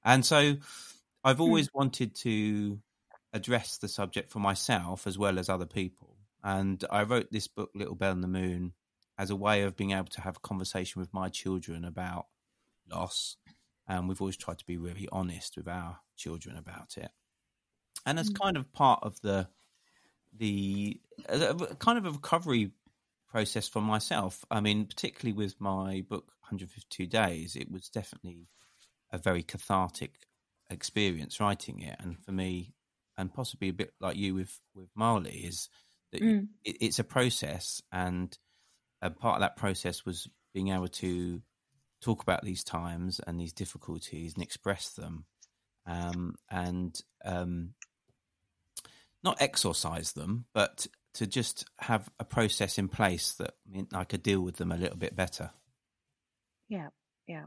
[0.05, 0.57] And so
[1.25, 1.43] I've hmm.
[1.43, 1.75] always mm.
[1.75, 2.79] wanted to
[3.33, 6.17] address the subject for myself as well as other people.
[6.43, 8.73] And I wrote this book, Little Bell and the Moon,
[9.19, 12.27] as a way of being able to have a conversation with my children about
[12.91, 13.37] loss.
[13.89, 17.11] And we've always tried to be really honest with our children about it.
[18.05, 18.41] And as mm.
[18.41, 19.49] kind of part of the
[20.39, 21.01] the
[21.79, 22.71] kind of a recovery
[23.29, 24.45] process for myself.
[24.51, 28.49] I mean, particularly with my book 152 Days, it was definitely
[29.11, 30.15] a very cathartic
[30.71, 31.97] experience writing it.
[32.01, 32.75] And for me,
[33.19, 35.69] and possibly a bit like you with with Mauli, is
[36.13, 36.49] that mm.
[36.65, 38.37] it, it's a process, and
[39.03, 41.43] a part of that process was being able to
[42.01, 45.25] talk about these times and these difficulties and express them,
[45.87, 47.71] um, and um,
[49.23, 50.87] not exorcise them, but
[51.17, 53.55] to just have a process in place that
[53.93, 55.51] I could deal with them a little bit better.
[56.69, 56.89] Yeah,
[57.27, 57.47] yeah.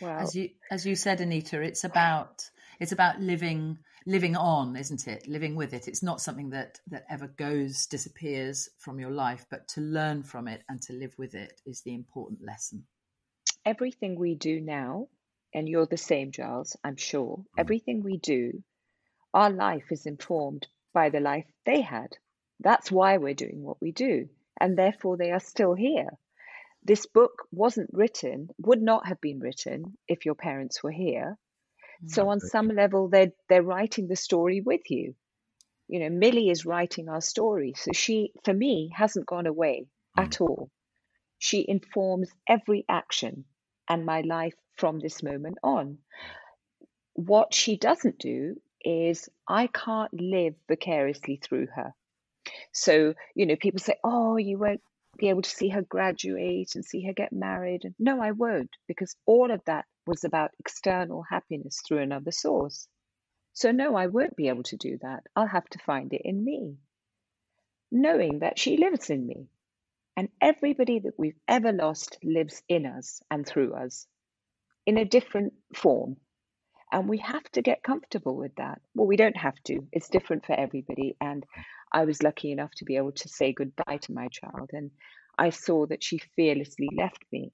[0.00, 2.50] Well, as you as you said, Anita, it's about
[2.80, 5.28] it's about living living on, isn't it?
[5.28, 5.88] Living with it.
[5.88, 10.48] It's not something that that ever goes disappears from your life, but to learn from
[10.48, 12.86] it and to live with it is the important lesson.
[13.64, 15.08] Everything we do now,
[15.54, 16.76] and you're the same, Giles.
[16.82, 17.38] I'm sure.
[17.38, 17.44] Mm.
[17.58, 18.62] Everything we do,
[19.32, 22.16] our life is informed by the life they had.
[22.60, 24.28] That's why we're doing what we do,
[24.60, 26.10] and therefore they are still here
[26.84, 31.38] this book wasn't written, would not have been written if your parents were here.
[32.06, 35.14] So on some level, they're they're writing the story with you.
[35.88, 39.86] You know, Millie is writing our story, so she, for me, hasn't gone away
[40.18, 40.22] mm.
[40.22, 40.70] at all.
[41.38, 43.46] She informs every action
[43.88, 45.98] and my life from this moment on.
[47.14, 51.94] What she doesn't do is I can't live vicariously through her.
[52.72, 54.82] So, you know, people say, oh, you won't
[55.16, 57.84] be able to see her graduate and see her get married.
[57.84, 62.88] And no, I won't, because all of that was about external happiness through another source.
[63.52, 65.24] So, no, I won't be able to do that.
[65.36, 66.76] I'll have to find it in me,
[67.92, 69.46] knowing that she lives in me.
[70.16, 74.06] And everybody that we've ever lost lives in us and through us
[74.86, 76.16] in a different form.
[76.94, 78.80] And we have to get comfortable with that.
[78.94, 81.16] Well, we don't have to, it's different for everybody.
[81.20, 81.44] And
[81.90, 84.92] I was lucky enough to be able to say goodbye to my child, and
[85.36, 87.52] I saw that she fearlessly left me.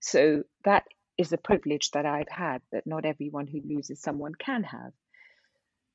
[0.00, 0.84] So that
[1.18, 4.92] is a privilege that I've had that not everyone who loses someone can have.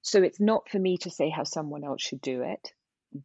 [0.02, 2.74] So it's not for me to say how someone else should do it,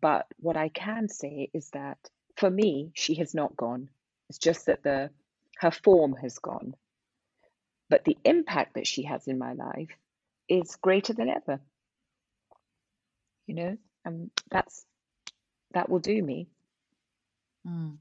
[0.00, 1.98] but what I can say is that
[2.36, 3.88] for me, she has not gone.
[4.28, 5.10] It's just that the
[5.58, 6.76] her form has gone.
[7.88, 9.96] But the impact that she has in my life
[10.48, 11.60] is greater than ever.
[13.46, 13.76] You know?
[14.06, 14.86] and that's
[15.74, 16.48] that will do me.
[17.66, 17.98] Mm.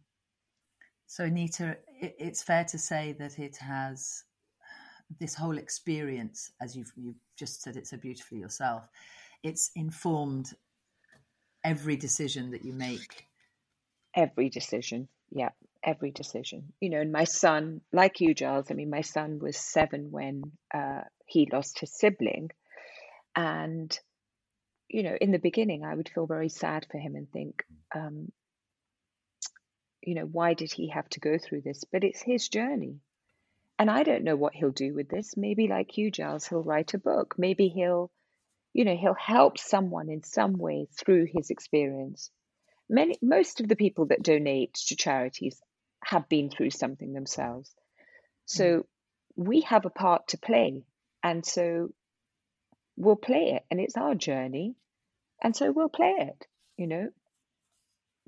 [1.08, 4.24] So, Anita, it, it's fair to say that it has
[5.19, 8.88] this whole experience, as you've you've just said it so beautifully yourself.
[9.43, 10.54] It's informed
[11.63, 13.28] every decision that you make.
[14.16, 15.49] Every decision, yeah,
[15.86, 16.73] every decision.
[16.81, 18.71] You know, and my son, like you, Giles.
[18.71, 22.49] I mean, my son was seven when uh, he lost his sibling,
[23.36, 23.97] and
[24.89, 27.63] you know, in the beginning, I would feel very sad for him and think,
[27.93, 28.31] um,
[30.01, 31.83] you know, why did he have to go through this?
[31.91, 32.99] But it's his journey.
[33.77, 35.36] And I don't know what he'll do with this.
[35.36, 37.36] Maybe, like you, Giles, he'll write a book.
[37.38, 38.09] Maybe he'll,
[38.73, 42.31] you know, he'll help someone in some way through his experience.
[42.88, 45.59] Many, most of the people that donate to charities
[46.06, 47.74] have been through something themselves.
[48.45, 48.84] So mm.
[49.36, 50.84] we have a part to play.
[51.24, 51.89] And so
[52.95, 54.76] we'll play it and it's our journey
[55.41, 56.47] And so we'll play it,
[56.78, 57.10] you know.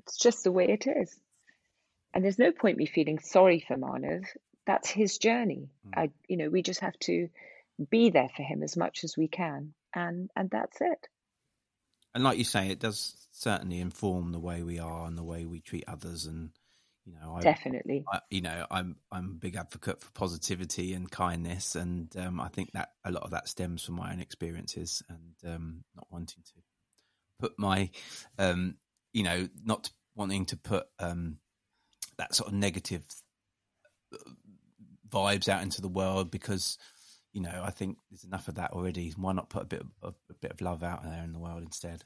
[0.00, 1.18] It's just the way it is.
[2.12, 4.26] And there's no point me feeling sorry for Manav.
[4.66, 5.68] That's his journey.
[5.86, 5.98] Mm.
[5.98, 7.28] I you know, we just have to
[7.90, 9.74] be there for him as much as we can.
[9.94, 11.06] And and that's it.
[12.14, 15.44] And like you say, it does certainly inform the way we are and the way
[15.46, 16.26] we treat others.
[16.26, 16.50] And
[17.08, 18.04] you know, I, Definitely.
[18.10, 22.48] I, you know, I'm I'm a big advocate for positivity and kindness, and um, I
[22.48, 26.42] think that a lot of that stems from my own experiences and um, not wanting
[26.44, 26.52] to
[27.40, 27.90] put my,
[28.38, 28.76] um,
[29.14, 31.38] you know, not wanting to put um,
[32.18, 33.04] that sort of negative
[34.12, 34.30] uh,
[35.08, 36.78] vibes out into the world because.
[37.34, 39.12] You know, I think there's enough of that already.
[39.14, 41.62] Why not put a bit of a bit of love out there in the world
[41.62, 42.02] instead?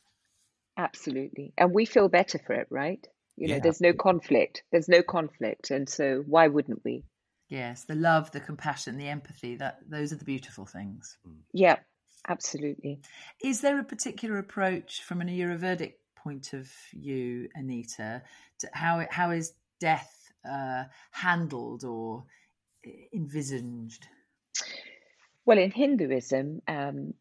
[0.77, 1.55] Absolutely.
[1.57, 3.07] And we feel better for it, right?
[3.43, 4.63] You know, Yeah, there's no conflict.
[4.71, 5.73] There's no conflict.
[5.73, 7.03] And so why wouldn't we?
[7.49, 11.19] Yes, the love, the compassion, the empathy, that those are the beautiful things.
[11.53, 11.79] Yeah,
[12.29, 13.01] absolutely.
[13.43, 18.23] Is there a particular approach from an Ayurvedic point of view, Anita,
[18.61, 22.25] to how how is death uh, handled or
[23.13, 24.07] envisaged?
[25.45, 27.15] Well, in Hinduism, um,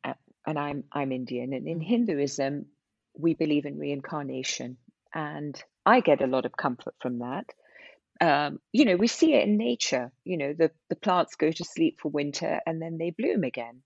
[0.45, 2.67] and I'm I'm Indian, and in Hinduism,
[3.17, 4.78] we believe in reincarnation,
[5.15, 7.45] and I get a lot of comfort from that.
[8.19, 10.11] Um, you know, we see it in nature.
[10.23, 13.82] You know, the the plants go to sleep for winter and then they bloom again,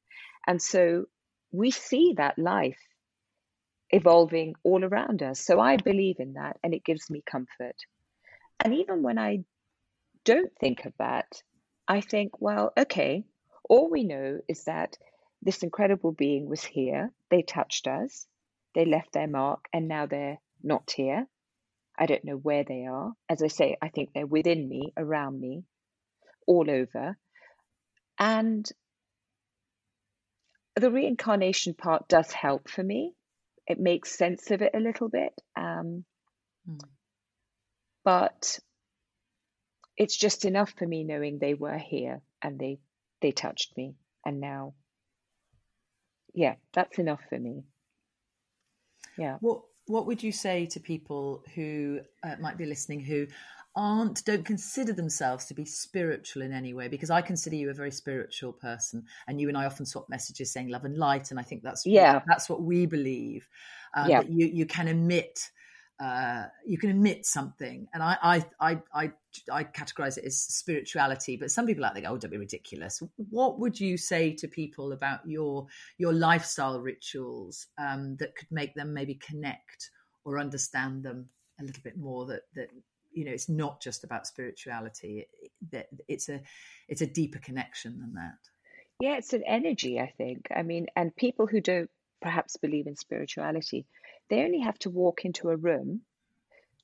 [0.45, 1.05] and so
[1.51, 2.79] we see that life
[3.91, 5.39] evolving all around us.
[5.39, 7.77] So I believe in that, and it gives me comfort.
[8.63, 9.45] And even when I
[10.25, 11.41] don't think of that,
[11.87, 13.23] I think, well, okay,
[13.69, 14.97] all we know is that
[15.41, 18.25] this incredible being was here, they touched us,
[18.73, 21.27] they left their mark, and now they're not here.
[21.97, 23.13] I don't know where they are.
[23.29, 25.63] As I say, I think they're within me, around me,
[26.47, 27.17] all over.
[28.19, 28.69] And
[30.75, 33.13] the reincarnation part does help for me.
[33.67, 35.33] It makes sense of it a little bit.
[35.55, 36.05] Um,
[36.65, 36.77] Hmm.
[38.03, 38.59] but
[39.97, 42.79] it's just enough for me knowing they were here and they
[43.21, 44.73] they touched me and now
[46.33, 47.63] yeah that's enough for me
[49.17, 53.27] yeah What what would you say to people who uh, might be listening who
[53.75, 56.87] aren't don't consider themselves to be spiritual in any way?
[56.87, 60.51] Because I consider you a very spiritual person, and you and I often swap messages
[60.51, 62.23] saying love and light, and I think that's Yeah.
[62.27, 63.49] that's what we believe.
[63.93, 64.17] Um, Yeah.
[64.17, 65.51] That you you can emit.
[65.97, 69.11] Uh, you can emit something, and I, I, I, I,
[69.51, 71.37] I categorize it as spirituality.
[71.37, 74.47] But some people out there go, "Oh, don't be ridiculous." What would you say to
[74.47, 75.67] people about your
[75.97, 79.89] your lifestyle rituals um, that could make them maybe connect
[80.25, 81.29] or understand them
[81.59, 82.69] a little bit more that that
[83.13, 86.41] you know it's not just about spirituality it, that it's a
[86.87, 88.37] it's a deeper connection than that
[88.99, 91.89] yeah it's an energy i think i mean and people who don't
[92.21, 93.85] perhaps believe in spirituality
[94.29, 96.01] they only have to walk into a room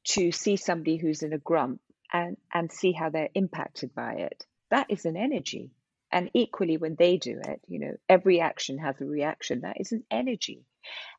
[0.04, 1.82] to see somebody who's in a grump
[2.12, 4.46] and and see how they're impacted by it.
[4.70, 5.72] That is an energy.
[6.12, 9.62] And equally when they do it you know every action has a reaction.
[9.62, 10.66] That is an energy.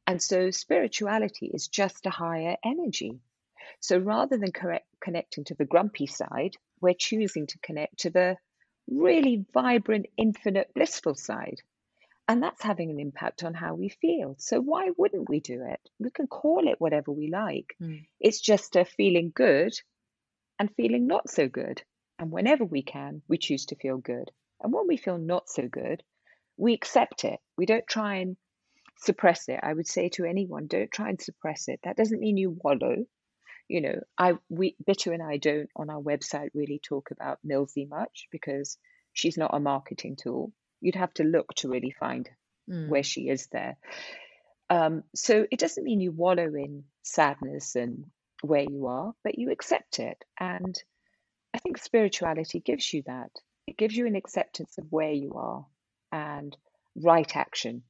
[0.07, 3.21] And so spirituality is just a higher energy.
[3.81, 8.37] So rather than correct, connecting to the grumpy side we're choosing to connect to the
[8.89, 11.63] really vibrant infinite blissful side
[12.29, 15.81] and that's having an impact on how we feel so why wouldn't we do it
[15.99, 18.07] we can call it whatever we like Mm.
[18.21, 19.73] it's just a feeling good
[20.59, 21.83] and feeling not so good.
[22.21, 24.31] And whenever we can, we choose to feel good.
[24.63, 26.05] And when we feel not so good,
[26.57, 27.41] we accept it.
[27.57, 28.37] We don't try and
[28.99, 29.59] suppress it.
[29.61, 31.81] I would say to anyone, don't try and suppress it.
[31.83, 32.97] That doesn't mean you wallow.
[33.67, 37.89] You know, I we Bittu and I don't on our website really talk about Millsy
[37.89, 38.79] much because
[39.13, 40.53] she's not a marketing tool.
[40.83, 42.29] You'd have to look to really find
[42.69, 42.89] Mm.
[42.89, 43.77] where she is there.
[44.71, 48.07] Um, so it doesn't mean you wallow in sadness and
[48.43, 50.25] where you are, but you accept it.
[50.39, 50.81] And
[51.53, 53.31] I think spirituality gives you that.
[53.67, 55.67] It gives you an acceptance of where you are
[56.13, 56.57] and
[56.95, 57.83] right action,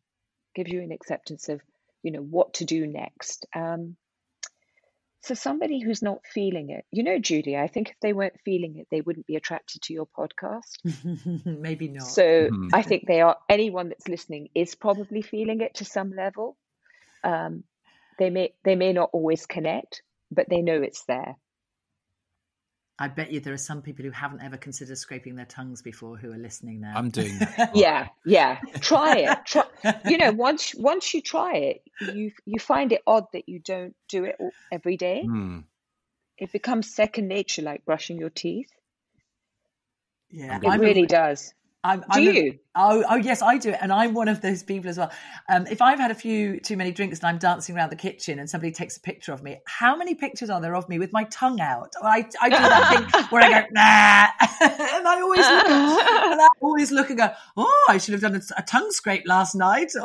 [0.55, 1.61] gives you an acceptance of,
[2.03, 3.47] you know, what to do next.
[3.55, 3.97] Um,
[5.23, 8.77] so somebody who's not feeling it, you know, Judy, I think if they weren't feeling
[8.77, 10.79] it, they wouldn't be attracted to your podcast.
[11.45, 12.69] maybe not So Hmm.
[12.73, 16.57] I think they are anyone that's listening is probably feeling it to some level.
[17.25, 17.65] Um,
[18.19, 21.37] they may they may not always connect, but they know it's there.
[22.99, 26.17] I bet you there are some people who haven't ever considered scraping their tongues before
[26.17, 27.71] who are listening now I'm doing that.
[27.75, 28.59] Yeah, yeah.
[28.81, 29.39] Try it.
[29.47, 29.65] Try,
[30.09, 33.95] you know, once once you try it, you you find it odd that you don't
[34.09, 34.37] do it
[34.71, 35.23] every day.
[35.25, 35.61] Hmm.
[36.39, 38.71] It becomes second nature, like brushing your teeth.
[40.31, 41.55] yeah It I'm really re- does.
[41.85, 42.59] I'm, Do I'm a- you?
[42.77, 45.11] oh, oh, yes, I do it, and I'm one of those people as well.
[45.49, 48.39] Um, if I've had a few too many drinks and I'm dancing around the kitchen
[48.39, 51.13] and somebody takes a picture of me, how many pictures are there of me with
[51.13, 51.93] my tongue out?
[52.01, 54.27] I, I do that thing where I go nah,
[54.97, 58.37] and I always look, and I always look and go, oh, I should have done
[58.37, 59.91] a, a tongue scrape last night.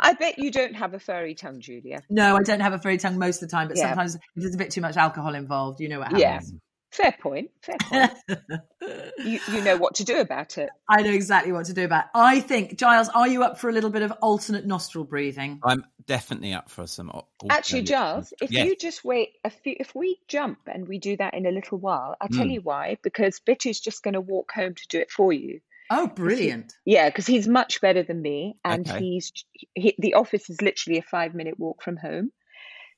[0.00, 2.02] I bet you don't have a furry tongue, Julia.
[2.10, 3.88] no, I don't have a furry tongue most of the time, but Yeah.
[3.88, 6.52] sometimes if there's a bit too much alcohol involved, you know what happens.
[6.52, 6.58] Yeah.
[6.92, 7.50] Fair point.
[7.62, 8.10] Fair point.
[9.24, 10.68] you, you know what to do about it.
[10.88, 12.04] I know exactly what to do about.
[12.04, 12.10] it.
[12.14, 15.60] I think Giles, are you up for a little bit of alternate nostril breathing?
[15.64, 17.10] I'm definitely up for some.
[17.48, 18.66] Actually, Giles, if Yes.
[18.66, 21.78] you just wait a few, if we jump and we do that in a little
[21.78, 22.52] while, I'll tell Mm.
[22.52, 22.98] you why.
[23.02, 25.60] Because Bittu's just going to walk home to do it for you.
[25.90, 26.74] Oh, brilliant!
[26.84, 28.98] Yeah, because he's much better than me, and Okay.
[28.98, 29.32] he's
[29.74, 32.32] he, the office is literally a five minute walk from home.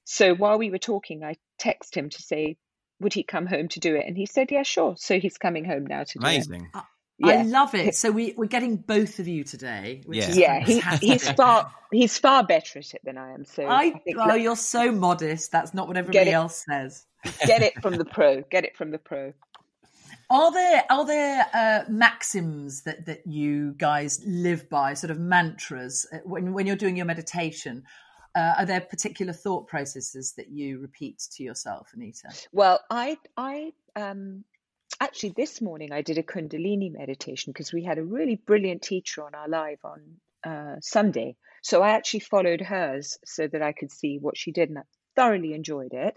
[0.04, 2.56] So while we were talking, I text him to say,
[3.00, 4.06] would he come home to do it?
[4.06, 4.94] And he said, yeah, sure.
[4.98, 6.28] So he's coming home now to do it.
[6.28, 6.70] amazing.
[7.22, 7.94] I love it.
[7.94, 10.02] So we we're getting both of you today.
[10.04, 10.28] Which Yeah.
[10.28, 10.60] is yeah.
[10.64, 13.44] He, he's far he's far better at it than I am.
[13.44, 15.52] So I, I, think oh, let- you're so modest.
[15.52, 16.34] That's not what everybody it.
[16.34, 17.06] else says.
[17.46, 18.42] get it from the pro.
[18.42, 19.32] Get it from the pro.
[20.30, 26.06] Are there are there uh, maxims that that you guys live by, sort of mantras
[26.12, 27.84] uh, when when you're doing your meditation?
[28.34, 32.28] Uh, are there particular thought processes that you repeat to yourself, Anita?
[32.52, 34.44] Well, I I um
[35.00, 39.24] actually this morning I did a Kundalini meditation because we had a really brilliant teacher
[39.24, 40.00] on our live on
[40.44, 41.36] uh, Sunday.
[41.62, 44.82] So I actually followed hers so that I could see what she did, and I
[45.16, 46.16] thoroughly enjoyed it.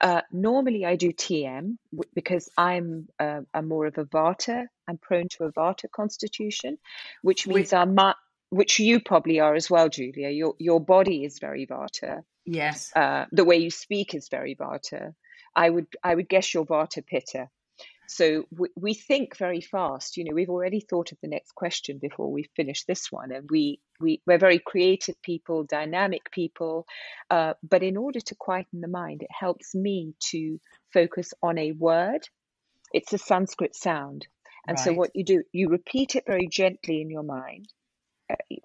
[0.00, 1.76] Uh, normally I do TM
[2.14, 4.66] because I'm uh, I'm more of a Vata.
[4.88, 6.78] I'm prone to a Vata constitution,
[7.22, 8.14] which means I'm mi-
[8.50, 10.30] which you probably are as well, Julia.
[10.30, 12.90] Your your body is very Vata Yes.
[12.96, 15.14] uh, the way you speak is very Vata.
[15.54, 17.48] I would I would guess you're Vata Pitta.
[18.10, 20.16] So we, we think very fast.
[20.16, 23.46] You know, we've already thought of the next question before we finish this one, and
[23.50, 26.86] we we we're very creative people, dynamic people.
[27.28, 30.58] Uh, but in order to quieten the mind, it helps me to
[30.94, 32.26] focus on a word.
[32.94, 34.26] It's a Sanskrit sound,
[34.66, 37.68] and so what you do, you repeat it very gently in your mind,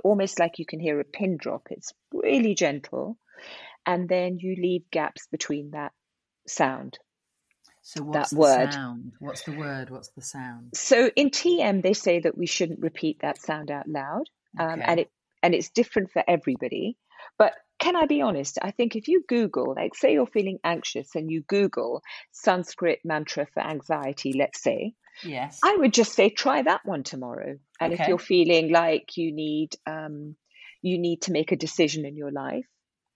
[0.03, 1.67] almost like you can hear a pin drop.
[1.69, 3.17] It's really gentle
[3.85, 5.91] and then you leave gaps between that
[6.47, 6.99] sound.
[7.81, 8.73] So what's the word.
[8.73, 9.11] sound?
[9.19, 9.89] What's the word?
[9.89, 10.69] What's the sound?
[10.73, 14.81] So in TM, they say that we shouldn't repeat that sound out loud, um, Okay.
[14.85, 15.11] and it
[15.41, 16.97] and it's different for everybody.
[17.37, 18.57] But can I be honest?
[18.61, 22.01] I think if you Google, like, say you're feeling anxious and you Google
[22.31, 24.93] Sanskrit mantra for anxiety, let's say,
[25.23, 25.59] Yes.
[25.63, 27.57] I would just say try that one tomorrow.
[27.79, 30.35] And if you're feeling like you need um,
[30.81, 32.65] you need to make a decision in your life,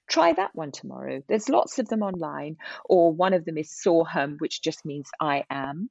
[0.09, 1.21] try that one tomorrow.
[1.27, 5.43] There's lots of them online, or one of them is Soham, which just means I
[5.49, 5.89] am.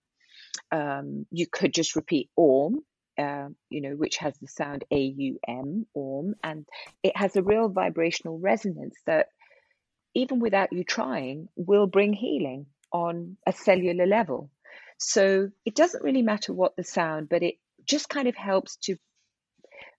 [0.72, 2.80] Um, you could just repeat Om,
[3.18, 6.66] uh, you know, which has the sound A U M, Om, and
[7.02, 9.26] it has a real vibrational resonance that,
[10.14, 14.50] even without you trying, will bring healing on a cellular level.
[14.98, 18.96] So it doesn't really matter what the sound, but it just kind of helps to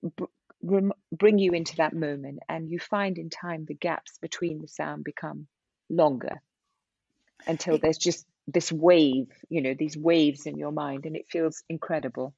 [0.04, 0.26] br-
[0.62, 2.40] rem- bring you into that moment.
[2.50, 5.48] And you find in time the gaps between the sound become
[5.90, 6.42] longer
[7.46, 11.64] until there's just this wave, you know, these waves in your mind, and it feels
[11.70, 12.34] incredible.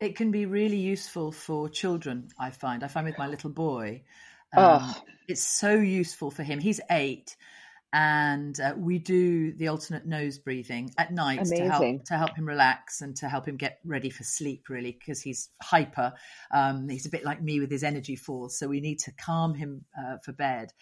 [0.00, 2.84] It can be really useful for children, I find.
[2.84, 4.02] I find with my little boy,
[4.56, 5.02] um, Oh.
[5.26, 6.60] it's so useful for him.
[6.60, 7.36] He's eight,
[7.92, 12.46] and uh, we do the alternate nose breathing at night to help to help him
[12.46, 14.68] relax and to help him get ready for sleep.
[14.68, 16.12] Really, because he's hyper.
[16.50, 19.54] Um, he's a bit like me with his energy force so we need to calm
[19.54, 20.72] him uh, for bed.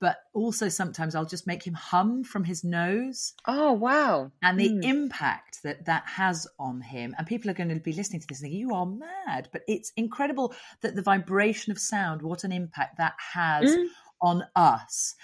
[0.00, 4.30] But also sometimes I'll just make him hum from his nose Oh, wow.
[4.40, 4.84] and the Mm.
[4.84, 7.16] impact that that has on him.
[7.18, 9.48] And people are going to be listening to this and thinking, you are mad.
[9.52, 13.86] But it's incredible that the vibration of sound, what an impact that has Mm.
[14.20, 15.16] on us.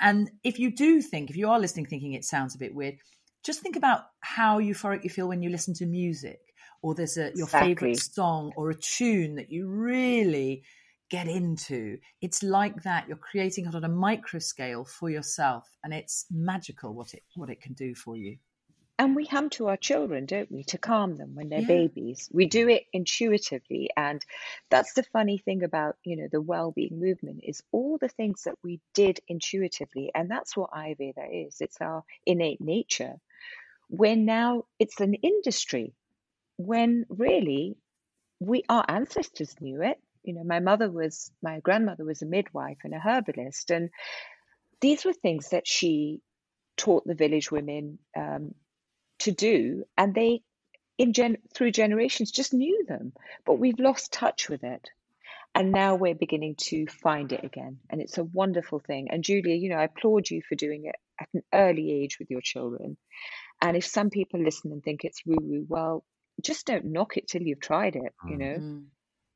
[0.00, 2.96] And if you do think, if you are listening thinking it sounds a bit weird,
[3.44, 6.40] just think about how euphoric you feel when you listen to music
[6.82, 7.68] or there's a, your Exactly.
[7.68, 10.62] favorite song or a tune that you really
[11.10, 11.98] get into.
[12.20, 13.08] It's like that.
[13.08, 17.50] You're creating it on a micro scale for yourself, and it's magical what it what
[17.50, 18.38] it can do for you.
[19.00, 21.66] And we hum to our children, don't we, to calm them when they're Yeah.
[21.68, 22.28] babies.
[22.32, 23.90] We do it intuitively.
[23.96, 24.22] And
[24.70, 28.56] that's the funny thing about, you know, the well-being movement is all the things that
[28.62, 30.12] we did intuitively.
[30.14, 31.62] And that's what Ayurveda is.
[31.62, 33.14] It's our innate nature.
[33.88, 35.94] When now it's an industry,
[36.58, 37.78] when really
[38.40, 39.98] we our ancestors knew it.
[40.24, 43.90] You know, my mother was my grandmother was a midwife and a herbalist, and
[44.82, 46.20] these were things that she
[46.76, 48.54] taught the village women um,
[49.20, 50.42] to do, and they
[50.98, 53.12] in gen- through generations just knew them,
[53.46, 54.90] but we've lost touch with it.
[55.54, 57.78] And now we're beginning to find it again.
[57.88, 59.08] And it's a wonderful thing.
[59.10, 62.30] And Julia, you know, I applaud you for doing it at an early age with
[62.30, 62.96] your children.
[63.60, 66.04] And if some people listen and think it's woo woo, well,
[66.42, 68.56] just don't knock it till you've tried it, you know?
[68.58, 68.84] Mm.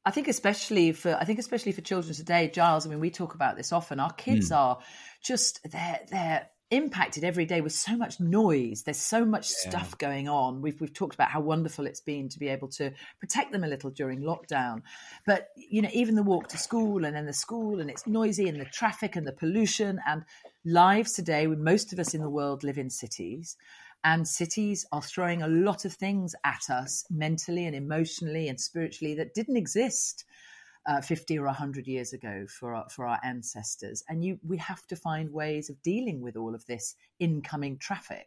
[0.04, 2.86] I think especially for I think especially for children today, Giles.
[2.86, 4.00] I mean, we talk about this often.
[4.00, 4.56] Our kids Mm.
[4.56, 4.78] are
[5.22, 6.46] just they're they're
[6.76, 8.82] impacted every day with so much noise.
[8.82, 9.70] There's so much Yeah.
[9.70, 10.60] stuff going on.
[10.60, 13.68] We've we've talked about how wonderful it's been to be able to protect them a
[13.68, 14.82] little during lockdown.
[15.26, 18.48] But you know, even the walk to school and then the school and it's noisy
[18.48, 20.24] and the traffic and the pollution and
[20.64, 21.46] lives today.
[21.46, 23.56] When most of us in the world live in cities,
[24.04, 29.14] and cities are throwing a lot of things at us mentally and emotionally and spiritually
[29.14, 30.24] that didn't exist
[30.86, 34.86] uh, 50 or 100 years ago for our, for our ancestors and you we have
[34.88, 38.26] to find ways of dealing with all of this incoming traffic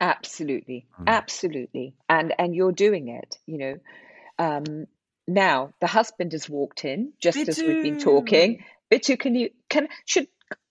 [0.00, 1.04] Absolutely, Mm.
[1.06, 3.38] absolutely, and and you're doing it.
[3.46, 3.78] You know,
[4.38, 4.86] um,
[5.28, 8.64] now the husband has walked in just as we've been talking.
[8.92, 10.26] Bittu, can you can should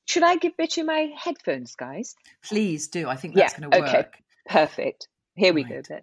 [0.05, 2.15] should I give Bittu my headphones, guys?
[2.43, 4.05] please do i think that's Yeah, going to work okay.
[4.49, 5.07] Perfect.
[5.35, 6.01] Here we go then.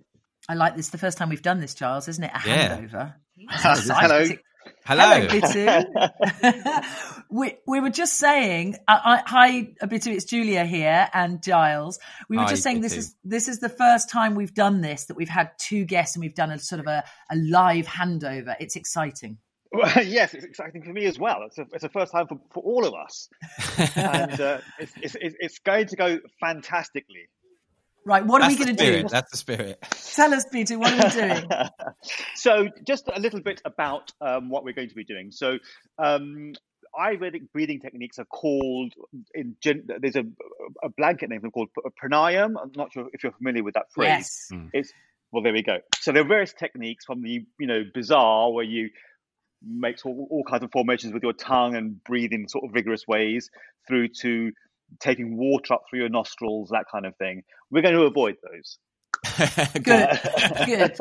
[0.49, 2.79] i like this the first time we've done this giles isn't it a Yeah.
[2.79, 3.15] handover
[3.51, 4.27] Hello.
[4.85, 5.27] Hello.
[5.27, 6.85] Bittu.
[7.31, 11.99] we, we were just saying, I, I, hi, Bittu, it's Julia here and Giles.
[12.29, 15.07] We were Hi, just saying this is this is the first time we've done this
[15.07, 18.57] that we've had two guests and we've done a sort of a, a live handover.
[18.61, 19.39] It's exciting.
[19.73, 21.43] Well, yes, it's exciting for me as well.
[21.47, 23.29] It's a, it's the first time for, for all of us,
[23.97, 27.29] and uh, it's, it's, it's it's going to go fantastically.
[28.09, 29.07] Right, what are we going to do?
[29.07, 29.85] That's the spirit.
[30.15, 31.47] Tell us, Bittu, what are we doing?
[32.37, 35.31] so, just a little bit about um, what we're going to be doing.
[35.31, 35.59] So,
[35.99, 36.55] um,
[36.99, 38.95] Ayurvedic breathing techniques are called
[39.35, 40.25] in gen- there's a,
[40.83, 41.69] a blanket name for them called
[42.03, 42.55] pranayam.
[42.59, 44.49] I'm not sure if you're familiar with that phrase.
[44.51, 44.71] yes.
[44.73, 44.93] It's
[45.31, 45.81] well, there we go.
[46.01, 48.89] So there are various techniques from the you know bizarre where you
[49.63, 53.07] make all, all kinds of formations with your tongue and breathe in sort of vigorous
[53.07, 53.51] ways,
[53.87, 54.53] through to
[55.01, 57.43] taking water up through your nostrils, that kind of thing.
[57.71, 58.79] We're going to avoid those.
[59.83, 60.21] Good.
[60.67, 61.01] Good.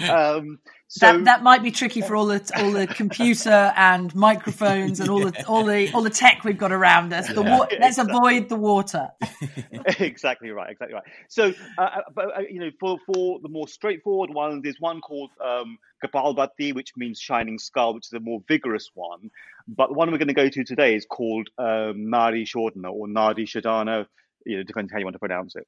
[0.10, 0.58] um,
[0.90, 5.10] so that that might be tricky for all the all the computer and microphones and
[5.10, 7.28] all the all the all the tech we've got around us.
[7.28, 7.66] The Yeah.
[7.78, 9.10] let's avoid the water.
[9.98, 11.04] exactly right, exactly right.
[11.28, 15.02] So, uh, uh, but uh, you know, for for the more straightforward one, there's one
[15.02, 19.30] called um, Kapalbhati, which means shining skull, which is a more vigorous one.
[19.66, 23.06] But the one we're going to go to today is called um, Nari Shodhana or
[23.06, 24.06] Nadi Shadana.
[24.46, 25.66] You know, depends how you want to pronounce it.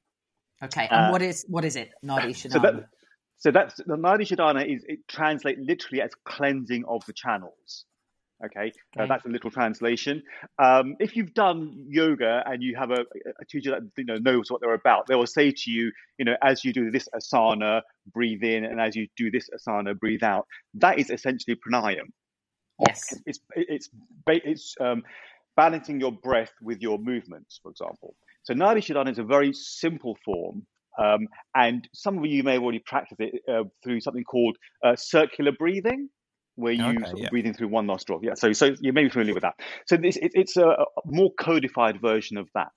[0.62, 1.90] Okay, and Uh, what is what is it?
[2.04, 2.88] Nadi So that,
[3.38, 7.86] so that's the Nadi Shadana is it translates literally as cleansing of the channels.
[8.42, 10.22] Okay, Uh, that's a literal translation.
[10.58, 13.04] Um, if you've done yoga and you have a,
[13.38, 16.24] a teacher that you know knows what they're about, they will say to you, you
[16.24, 17.82] know, as you do this asana,
[18.14, 20.46] breathe in, and as you do this asana, breathe out.
[20.74, 22.12] That is essentially pranayam.
[22.86, 23.14] yes.
[23.26, 23.90] It's it's
[24.26, 25.02] ba- it's um,
[25.56, 28.14] balancing your breath with your movements, for example.
[28.42, 30.66] So Nadi Shodhana is a very simple form,
[30.98, 34.96] um, and some of you may have already practiced it uh, through something called uh,
[34.96, 36.08] circular breathing,
[36.56, 37.28] where you Okay, sort of yeah.
[37.30, 38.20] breathe in through one nostril.
[38.22, 39.54] Yeah, so so you may be familiar with that.
[39.86, 42.72] So this it, it's a, a more codified version of that.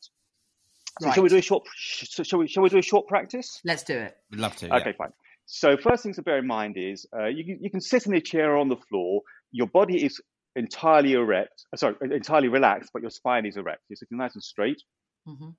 [1.02, 1.64] So shall we do a short?
[1.76, 3.60] sh- Shall we shall we do a short practice?
[3.66, 4.16] Let's do it.
[4.32, 4.68] We'd love to.
[4.68, 4.76] yeah.
[4.78, 5.12] Okay, fine.
[5.46, 8.14] So first things to bear in mind is uh, you can, you can sit in
[8.16, 9.22] a chair or on the floor.
[9.52, 10.22] Your body is
[10.56, 11.66] entirely erect.
[11.74, 13.82] uh, Sorry, entirely relaxed, but your spine is erect.
[13.90, 14.82] You're sitting nice and straight.
[15.26, 15.50] Hmm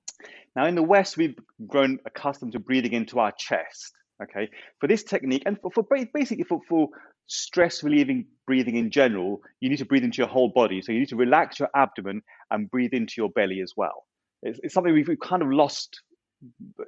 [0.55, 1.35] Now, in the West, we've
[1.67, 3.93] grown accustomed to breathing into our chest.
[4.23, 4.49] Okay,
[4.79, 6.87] for this technique, and for, for basically for, for
[7.27, 10.81] stress relieving breathing in general, you need to breathe into your whole body.
[10.81, 14.05] So you need to relax your abdomen and breathe into your belly as well.
[14.41, 16.01] It's, it's something we've, we've kind of lost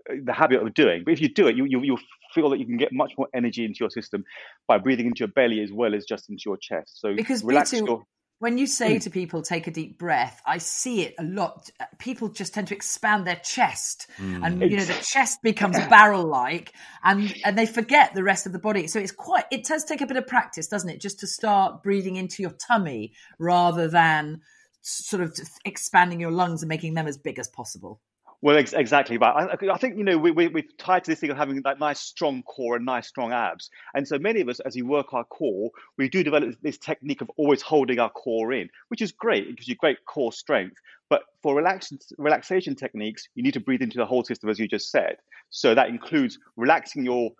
[0.07, 1.03] the habit of doing.
[1.03, 1.99] But if you do it, you, you you'll
[2.33, 4.23] feel that you can get much more energy into your system
[4.67, 7.01] by breathing into your belly as well as just into your chest.
[7.01, 8.03] So Because relax Bittu- your
[8.39, 9.01] When you say Mm.
[9.01, 11.71] to people, take a deep breath, I see it a lot.
[11.97, 14.45] People just tend to expand their chest, Mm.
[14.45, 16.71] and you know the chest becomes barrel-like,
[17.03, 18.85] and and they forget the rest of the body.
[18.87, 19.45] So it's quite.
[19.49, 22.51] It does take a bit of practice, doesn't it, just to start breathing into your
[22.51, 24.41] tummy rather than
[24.81, 27.99] sort of expanding your lungs and making them as big as possible.
[28.41, 29.49] Well, ex- exactly right.
[29.49, 31.79] I, I think you know we, we we've tied to this thing of having that
[31.79, 35.13] nice strong core and nice strong abs, and so many of us, as we work
[35.13, 39.11] our core, we do develop this technique of always holding our core in, which is
[39.11, 39.47] great.
[39.47, 40.77] It gives you great core strength.
[41.09, 44.67] But for relaxation relaxation techniques, you need to breathe into the whole system, as you
[44.67, 45.17] just said.
[45.49, 47.31] So that includes relaxing your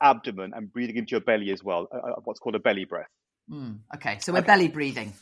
[0.00, 3.08] abdomen and breathing into your belly as well, uh, uh, what's called a belly breath.
[3.50, 5.12] Mm, okay, so we're belly breathing.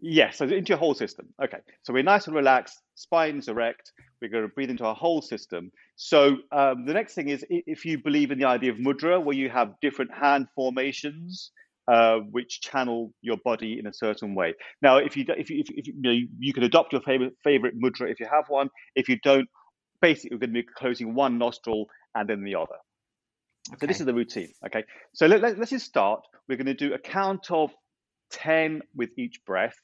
[0.00, 1.28] Yes, so into your whole system.
[1.42, 3.92] Okay, so we're nice and relaxed, spine's erect.
[4.20, 5.70] We're going to breathe into our whole system.
[5.96, 9.36] So um, the next thing is if you believe in the idea of mudra, where
[9.36, 11.50] you have different hand formations.
[11.90, 14.52] Uh, which channel your body in a certain way.
[14.82, 17.80] Now, if you if you, if, if you, know, you can adopt your favorite favorite
[17.80, 18.68] mudra if you have one.
[18.94, 19.48] If you don't,
[20.02, 22.76] basically, we're going to be closing one nostril and then the other.
[23.70, 23.78] Okay.
[23.80, 24.52] So this is the routine.
[24.66, 24.84] Okay.
[25.14, 26.20] So let, let, let's just start.
[26.46, 27.70] We're going to do a count of
[28.30, 29.80] ten with each breath,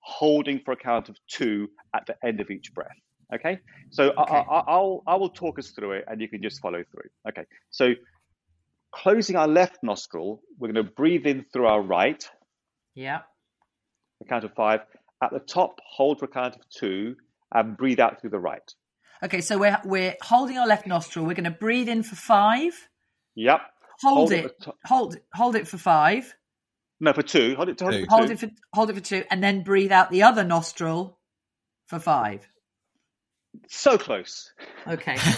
[0.00, 2.96] holding for a count of two at the end of each breath.
[3.34, 3.58] Okay,
[3.90, 4.34] so okay.
[4.34, 7.10] I, I, I'll I will talk us through it, and you can just follow through.
[7.28, 7.94] Okay, so
[8.92, 12.28] closing our left nostril, we're going to breathe in through our right.
[12.94, 13.20] Yeah.
[14.22, 14.80] A count of five.
[15.22, 17.16] At the top, hold for a count of two,
[17.54, 18.74] and breathe out through the right.
[19.24, 21.24] Okay, so we're we're holding our left nostril.
[21.24, 22.72] We're going to breathe in for five.
[23.36, 23.60] Yep.
[24.02, 24.44] Hold, hold it.
[24.44, 26.34] it hold hold it for five.
[27.00, 27.54] No, for two.
[27.56, 27.80] Hold it.
[27.80, 30.24] Hold, it for, hold it for hold it for two, and then breathe out the
[30.24, 31.18] other nostril
[31.86, 32.48] for five.
[33.68, 34.52] So close.
[34.86, 35.16] Okay.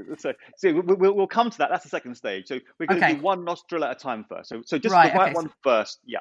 [0.18, 1.70] so, so we'll, we'll, come to that.
[1.70, 2.46] That's the second stage.
[2.46, 3.12] So we're going okay.
[3.12, 4.48] to do one nostril at a time first.
[4.48, 6.00] So, so just right, the right okay, one first.
[6.04, 6.20] Yeah.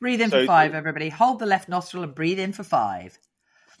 [0.00, 1.08] Breathe in so, for five, everybody.
[1.08, 3.18] Hold the left nostril and breathe in for five.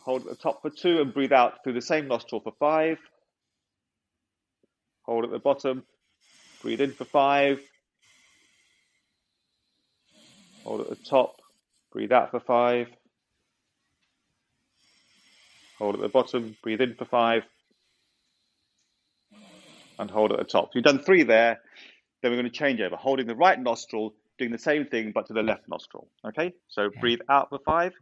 [0.00, 2.98] Hold at the top for two and breathe out through the same nostril for five.
[5.02, 5.84] Hold at the bottom.
[6.62, 7.60] Breathe in for five.
[10.64, 11.40] Hold at the top.
[11.92, 12.88] Breathe out for five.
[15.78, 16.56] Hold at the bottom.
[16.62, 17.44] Breathe in for five.
[19.98, 20.66] And hold at the top.
[20.66, 21.60] So you've done three there.
[22.22, 22.96] Then we're going to change over.
[22.96, 26.08] Holding the right nostril, doing the same thing, but to the left nostril.
[26.26, 26.52] Okay?
[26.68, 27.00] So okay.
[27.00, 27.92] breathe out for five.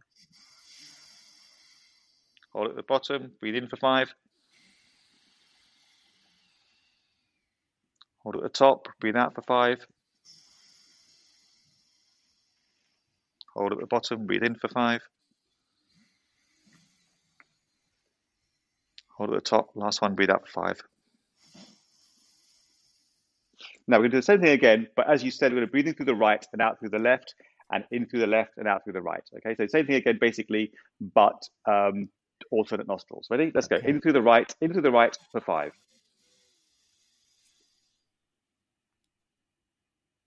[2.53, 3.31] Hold at the bottom.
[3.39, 4.13] Breathe in for five.
[8.23, 8.87] Hold at the top.
[8.99, 9.85] Breathe out for five.
[13.55, 15.01] Hold at the bottom, breathe in for five.
[19.17, 20.81] Hold at the top, last one, breathe out for five.
[23.87, 25.67] Now we're going to do the same thing again, but as you said, we're going
[25.67, 27.35] to breathe in through the right and out through the left,
[27.71, 29.23] and in through the left and out through the right.
[29.37, 30.71] Okay, so same thing again, basically,
[31.13, 32.09] but um,
[32.51, 33.27] alternate nostrils.
[33.29, 33.51] Ready?
[33.53, 33.77] Let's go.
[33.77, 35.71] In through the right, in through the right for five.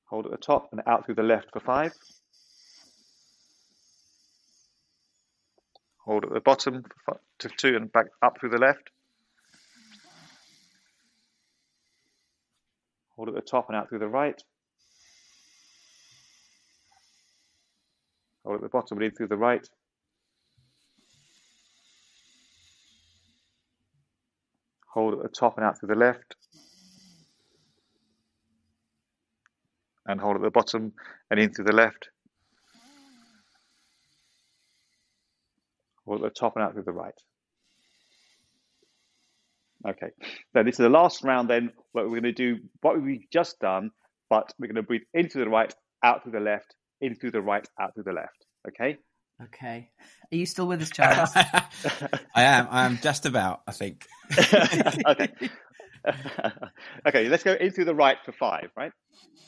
[0.06, 1.92] Hold at the top and out through the left for five.
[6.08, 6.82] Hold at the bottom
[7.38, 8.90] to two and back up through the left.
[13.14, 14.42] Hold at the top and out through the right.
[18.42, 19.68] Hold at the bottom and in through the right.
[24.94, 26.36] Hold at the top and out through the left.
[30.06, 30.94] And hold at the bottom
[31.30, 32.08] and in through the left.
[36.08, 37.14] Or at the top and out through the right.
[39.86, 40.08] Okay,
[40.52, 43.60] so this is the last round then, what we're going to do what we've just
[43.60, 43.92] done,
[44.28, 47.30] but we're going to breathe in through the right, out through the left, in through
[47.30, 48.44] the right, out through the left.
[48.66, 48.98] Okay?
[49.40, 49.88] Okay.
[50.32, 51.30] Are you still with us, Charles?
[51.36, 52.66] I am.
[52.70, 54.04] I am just about, I think.
[55.06, 55.28] okay.
[57.06, 58.92] okay, let's go in through the right for five, right?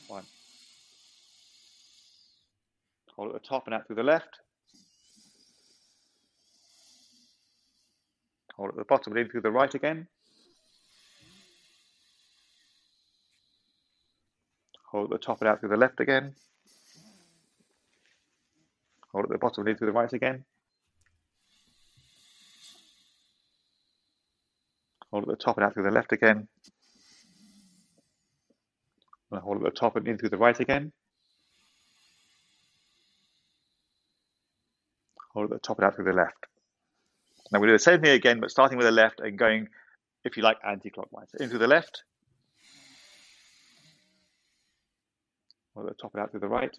[0.07, 0.23] One.
[3.17, 4.39] Hold at the top and out through the left.
[8.61, 10.07] Hold at the bottom and in through the right again.
[14.91, 16.35] Hold at the top and out through the left again.
[19.11, 20.45] Hold at the bottom and in through the right again.
[25.09, 26.47] Hold at the top and out through the left again.
[29.31, 30.93] And hold at the top and in through the right again.
[35.33, 36.45] Hold at the top and out through the left.
[37.51, 39.67] Now we do the same thing again, but starting with the left and going,
[40.23, 41.27] if you like, anti-clockwise.
[41.39, 42.03] Into the left.
[45.75, 46.75] Or the top it out to the right.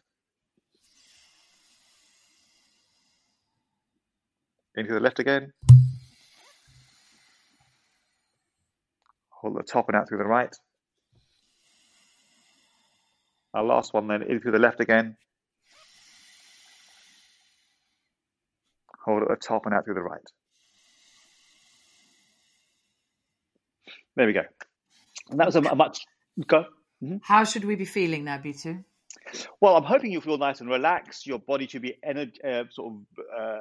[4.75, 5.53] Into the left again.
[9.29, 10.55] Hold the top and out through the right.
[13.53, 15.17] Our last one then, in through the left again.
[19.05, 20.23] Hold at the top and out through the right.
[24.17, 24.43] There we go.
[25.31, 26.05] And that was a, a much.
[26.47, 26.65] Go.
[27.03, 27.17] Mm-hmm.
[27.23, 28.85] How should we be feeling now, Bittu?
[29.61, 31.27] Well, I'm hoping you feel nice and relaxed.
[31.27, 33.59] Your body should be ener- uh, sort of uh,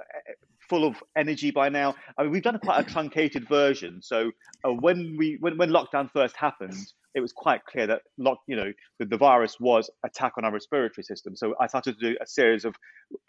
[0.70, 1.95] full of energy by now.
[2.18, 4.02] I mean, we've done quite a truncated version.
[4.02, 4.32] So
[4.66, 6.76] uh, when we when, when lockdown first happened,
[7.14, 10.51] it was quite clear that lock, you know, the, the virus was attack on our
[10.51, 11.36] respiratory system.
[11.36, 12.76] So I started to do a series of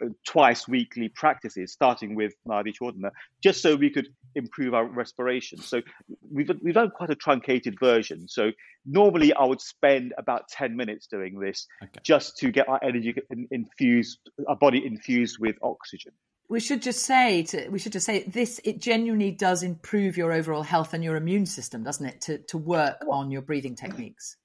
[0.03, 3.11] uh, twice weekly practices, starting with Nadi Shodhana,
[3.43, 5.59] just so we could improve our respiration.
[5.59, 5.83] So
[6.30, 8.28] we've we've done quite a truncated version.
[8.28, 8.53] So
[8.87, 12.01] normally I would spend about ten minutes doing this Okay.
[12.05, 13.14] just to get our energy
[13.51, 14.18] infused,
[14.49, 16.12] our body infused with oxygen.
[16.53, 20.32] We should just say to, we should just say this it genuinely does improve your
[20.32, 22.20] overall health and your immune system, doesn't it?
[22.26, 24.36] To to work on your breathing techniques.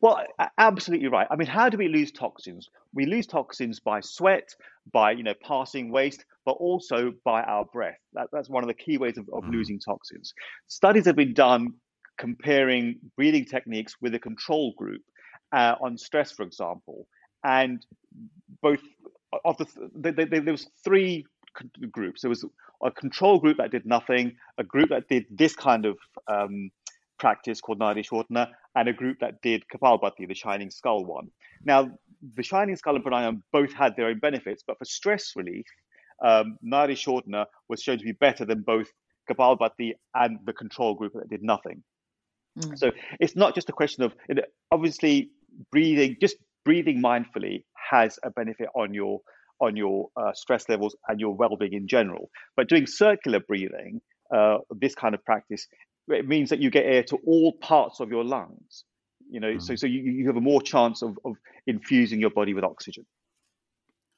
[0.00, 0.24] Well,
[0.56, 1.26] absolutely right.
[1.28, 2.68] I mean, how do we lose toxins?
[2.94, 4.54] We lose toxins by sweat,
[4.92, 7.98] by you know passing waste, but also by our breath.
[8.12, 9.54] That, that's one of the key ways of, of Mm.
[9.54, 10.34] losing toxins.
[10.68, 11.74] Studies have been done
[12.18, 15.02] comparing breathing techniques with a control group
[15.52, 17.08] uh, on stress, for example,
[17.42, 17.84] and
[18.62, 18.80] both
[19.44, 21.26] of the th- th- th- there was three c-
[21.90, 22.22] groups.
[22.22, 22.44] There was
[22.82, 26.70] a control group that did nothing, a group that did this kind of um,
[27.18, 31.28] practice called Nadi Shodhana, and a group that did Kapalbhati, the Shining Skull one.
[31.64, 31.90] Now,
[32.36, 35.66] the Shining Skull and Pranayama both had their own benefits, but for stress relief,
[36.24, 38.88] um, Nadi Shodhana was shown to be better than both
[39.30, 41.82] Kapalbhati and the control group that did nothing.
[42.58, 42.78] Mm.
[42.78, 42.90] So
[43.20, 44.14] it's not just a question of
[44.70, 45.30] obviously
[45.70, 49.20] breathing, just breathing mindfully has a benefit on your
[49.60, 52.30] on your uh, stress levels and your well-being in general.
[52.56, 54.00] But doing circular breathing,
[54.34, 55.66] uh, this kind of practice,
[56.08, 58.84] it means that you get air to all parts of your lungs.
[59.30, 61.34] You know, so so you, you have a more chance of, of
[61.66, 63.04] infusing your body with oxygen.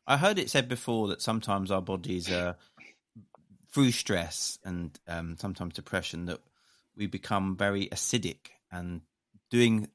[0.06, 2.56] I heard it said before that sometimes our bodies are
[3.72, 6.40] through stress and um, sometimes depression that
[6.96, 9.02] we become very acidic and
[9.50, 9.88] doing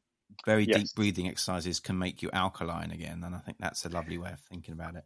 [0.45, 0.81] very Yes.
[0.81, 4.31] deep breathing exercises can make you alkaline again and I think that's a lovely way
[4.31, 5.05] of thinking about it.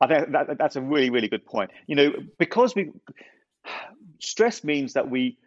[0.00, 1.70] I think that, that's a really, really good point.
[1.86, 2.92] You know, because we
[4.20, 5.38] stress means that we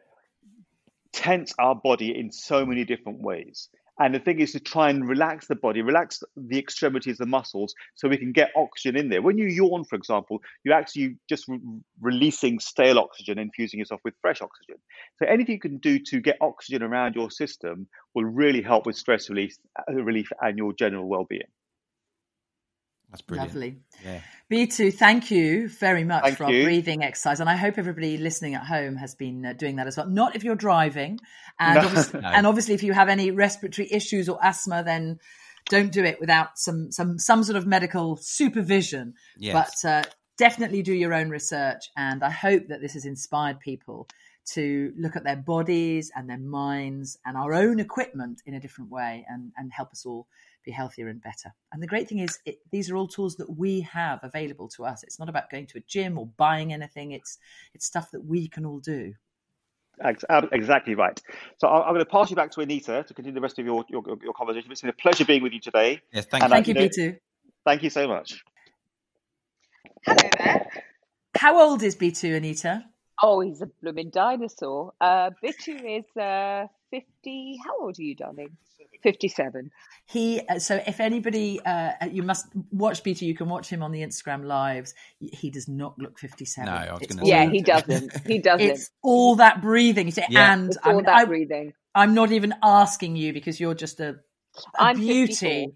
[1.14, 3.70] tense our body in so many different ways.
[4.00, 7.76] And the thing is to try and relax the body, relax the extremities, the muscles,
[7.94, 9.22] so we can get oxygen in there.
[9.22, 11.60] When you yawn, for example, you're actually just re-
[12.00, 14.78] releasing stale oxygen, infusing yourself with fresh oxygen.
[15.20, 18.96] So anything you can do to get oxygen around your system will really help with
[18.96, 21.42] stress relief, uh, relief and your general well-being.
[23.12, 23.54] That's brilliant.
[23.54, 23.78] Lovely.
[24.06, 24.22] Yeah.
[24.50, 27.40] Bittu, thank you very much Thank for our breathing exercise.
[27.42, 30.08] And I hope everybody listening at home has been uh, doing that as well.
[30.08, 31.20] Not if you're driving.
[31.60, 31.86] And, No.
[31.88, 32.28] obviously, No.
[32.30, 35.20] and obviously, if you have any respiratory issues or asthma, then
[35.70, 39.14] don't do it without some, some, some sort of medical supervision.
[39.38, 39.74] Yes.
[39.84, 40.04] But uh,
[40.38, 41.84] definitely do your own research.
[41.98, 44.08] And I hope that this has inspired people
[44.54, 48.90] to look at their bodies and their minds and our own equipment in a different
[48.90, 50.28] way and, and help us all
[50.64, 51.54] be healthier and better.
[51.72, 54.86] And the great thing is, it, these are all tools that we have available to
[54.86, 55.04] us.
[55.04, 57.12] It's not about going to a gym or buying anything.
[57.12, 57.38] It's
[57.74, 59.14] it's stuff that we can all do.
[60.04, 61.22] Exactly right.
[61.58, 63.66] So I- I'm going to pass you back to Anita to continue the rest of
[63.66, 64.72] your, your, your conversation.
[64.72, 66.02] It's been a pleasure being with you today.
[66.12, 66.56] yes, thank And you.
[66.56, 67.20] I- Thank you, you know- Bittu.
[67.66, 68.44] Thank you so much.
[70.06, 70.68] Hello there.
[71.38, 72.86] How old is Bittu, Anita?
[73.24, 74.94] Oh, he's a blooming dinosaur.
[75.00, 77.60] Uh, Bittu is uh, 50.
[77.66, 78.58] How old are you, darling?
[79.04, 79.72] 57.
[80.06, 83.92] He uh, so if anybody uh, you must watch Bittu, you can watch him on
[83.92, 84.94] the Instagram lives.
[85.20, 86.66] He does not look 57.
[86.72, 88.28] No, I was gonna all- Yeah, he doesn't.
[88.28, 88.62] He doesn't.
[88.70, 90.06] It's all that breathing.
[90.08, 90.54] You say, Yeah.
[90.54, 91.74] and It's I all mean, that I, breathing.
[91.96, 95.34] I'm not even asking you because you're just a, a I'm beauty.
[95.34, 95.74] 54.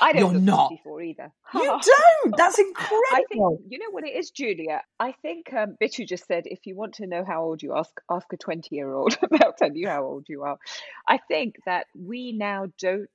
[0.00, 0.68] I don't You're look not.
[0.70, 1.32] 54 either.
[1.54, 1.62] You
[2.24, 2.36] don't.
[2.36, 3.00] That's incredible.
[3.12, 4.82] I think you know what it is, Julia.
[4.98, 7.78] I think um, Bittu just said if you want to know how old you are,
[7.78, 9.16] ask ask a twenty year old.
[9.30, 10.58] They'll tell you how old you are.
[11.06, 13.08] I think that we now don't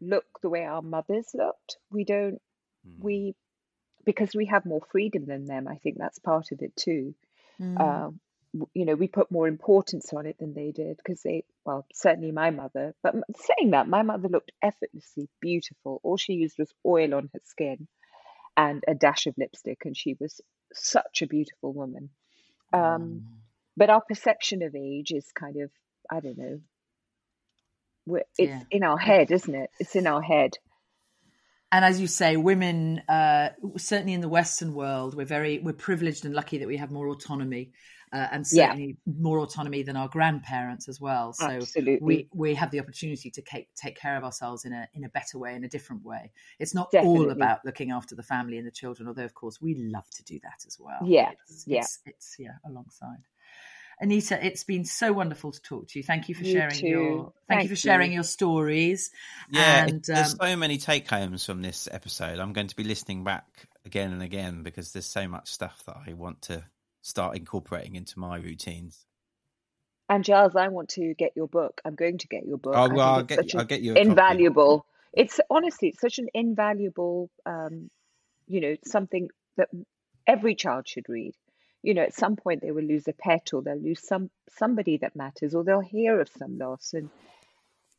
[0.00, 1.76] look the way our mothers looked.
[1.90, 2.40] We don't.
[2.86, 3.00] Mm.
[3.00, 3.34] We
[4.04, 5.66] because we have more freedom than them.
[5.68, 7.14] I think that's part of it too.
[7.60, 7.80] Mm.
[7.80, 8.20] Um, w-
[8.74, 12.32] you know, we put more importance on it than they did because they, well, certainly
[12.32, 12.94] my mother.
[13.02, 16.00] But saying that, my mother looked effortlessly beautiful.
[16.02, 17.88] All she used was oil on her skin
[18.56, 20.40] and a dash of lipstick, and she was
[20.72, 22.10] such a beautiful woman.
[22.72, 23.22] Um, Mm.
[23.76, 25.70] but our perception of age is kind of,
[26.10, 26.60] I don't know,
[28.08, 28.62] it's Yeah.
[28.70, 29.70] in our head, isn't it?
[29.78, 30.52] It's in our head.
[31.72, 36.24] and as you say, women, uh, certainly in the Western world, we're very we're privileged
[36.24, 37.72] and lucky that we have more autonomy,
[38.12, 38.66] uh, and Yeah.
[38.68, 41.32] certainly more autonomy than our grandparents as well.
[41.32, 41.98] So Absolutely.
[42.00, 45.08] we we have the opportunity to take take care of ourselves in a in a
[45.08, 46.32] better way, in a different way.
[46.58, 49.74] It's not all about looking after the family and the children, although of course we
[49.74, 50.98] love to do that as well.
[51.04, 51.80] Yeah, it's, yeah.
[51.80, 53.18] it's, it's yeah alongside.
[53.98, 56.02] Anita, it's been so wonderful to talk to you.
[56.02, 56.86] Thank you for You sharing too.
[56.86, 58.16] your thank, you for sharing you.
[58.16, 59.10] your stories.
[59.50, 62.38] Yeah, and it- there's um, so many take homes from this episode.
[62.38, 63.46] I'm going to be listening back
[63.86, 66.64] again and again because there's so much stuff that I want to
[67.06, 69.06] start incorporating into my routines.
[70.08, 71.80] And Giles, I want to get your book.
[71.84, 72.74] I'm going to get your book.
[72.76, 74.08] Oh, well, I'll get I'll get you a copy.
[74.08, 74.86] invaluable.
[75.12, 77.90] It's honestly, it's such an invaluable, um,
[78.46, 79.68] you know, something that
[80.26, 81.34] every child should read.
[81.82, 84.98] You know, at some point they will lose a pet, or they'll lose some somebody
[84.98, 86.92] that matters, or they'll hear of some loss.
[86.92, 87.10] And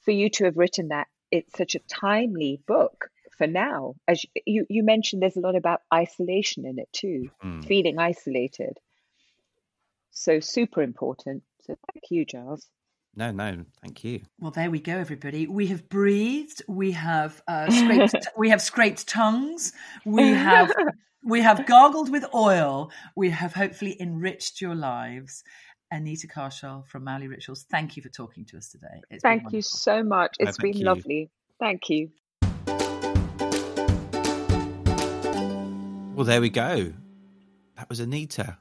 [0.04, 3.96] for you to have written that, it's such a timely book for now.
[4.08, 7.66] As you you mentioned, there's a lot about isolation in it too, Mm.
[7.66, 8.78] feeling isolated.
[10.18, 11.44] So super important.
[11.62, 12.68] So thank you, Giles.
[13.16, 14.22] No, no, thank you.
[14.40, 15.46] Well, there we go, everybody.
[15.46, 16.64] We have breathed.
[16.68, 18.16] We have uh, scraped.
[18.38, 19.74] we have scraped tongues.
[20.06, 20.74] We have
[21.24, 22.92] we have gargled with oil.
[23.16, 25.44] We have hopefully enriched your lives.
[25.92, 27.66] Anita Kaushal from Mauli Rituals.
[27.70, 29.02] Thank you for talking to us today.
[29.12, 30.38] It's been Thank you so much.
[30.40, 30.86] No, It's thank been you.
[30.86, 31.30] lovely.
[31.60, 32.10] Thank you.
[36.16, 36.92] Well, there we go.
[37.76, 38.58] That was Anita.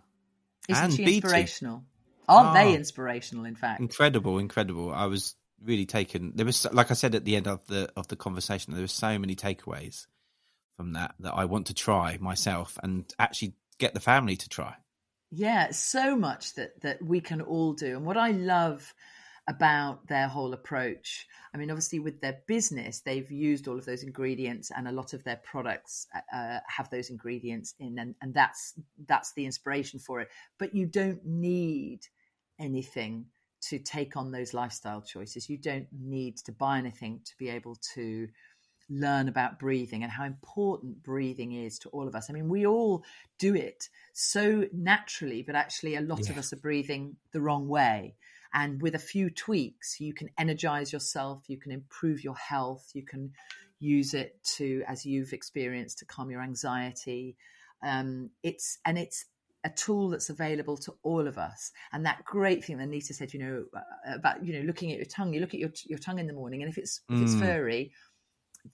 [0.69, 1.14] Isn't and she Bittu.
[1.23, 1.85] inspirational?
[2.29, 2.55] Aren't Ah.
[2.55, 3.45] they inspirational?
[3.45, 4.93] In fact, Incredible, incredible.
[4.93, 6.33] I was really taken.
[6.35, 8.89] There was, like I said at the end of the of the conversation, there were
[8.89, 10.07] so many takeaways
[10.77, 14.75] from that that I want to try myself and actually get the family to try.
[15.31, 17.97] Yeah, so much that that we can all do.
[17.97, 18.93] And what I love
[19.49, 24.03] about their whole approach, I mean, obviously with their business, they've used all of those
[24.03, 28.74] ingredients, and a lot of their products uh, have those ingredients in, and, and that's
[29.07, 30.28] that's the inspiration for it.
[30.59, 32.01] But you don't need
[32.59, 33.26] anything
[33.68, 35.49] to take on those lifestyle choices.
[35.49, 38.28] You don't need to buy anything to be able to
[38.88, 42.30] learn about breathing and how important breathing is to all of us.
[42.30, 43.05] I mean, we all
[43.38, 48.14] do it so naturally, but actually, a lot of us are breathing the wrong way.
[48.57, 53.04] And with a few tweaks, you can energize yourself, you can improve your health, you
[53.04, 53.32] can
[53.80, 57.36] use it to, as you've experienced, to calm your anxiety.
[57.84, 59.26] Um, it's and it's
[59.64, 61.72] a tool that's available to all of us.
[61.92, 64.98] And that great thing that Nita said, you know, uh, about you know looking at
[64.98, 65.34] your tongue.
[65.34, 67.40] You look at your your tongue in the morning, and if it's if it's Mm.
[67.40, 67.92] furry,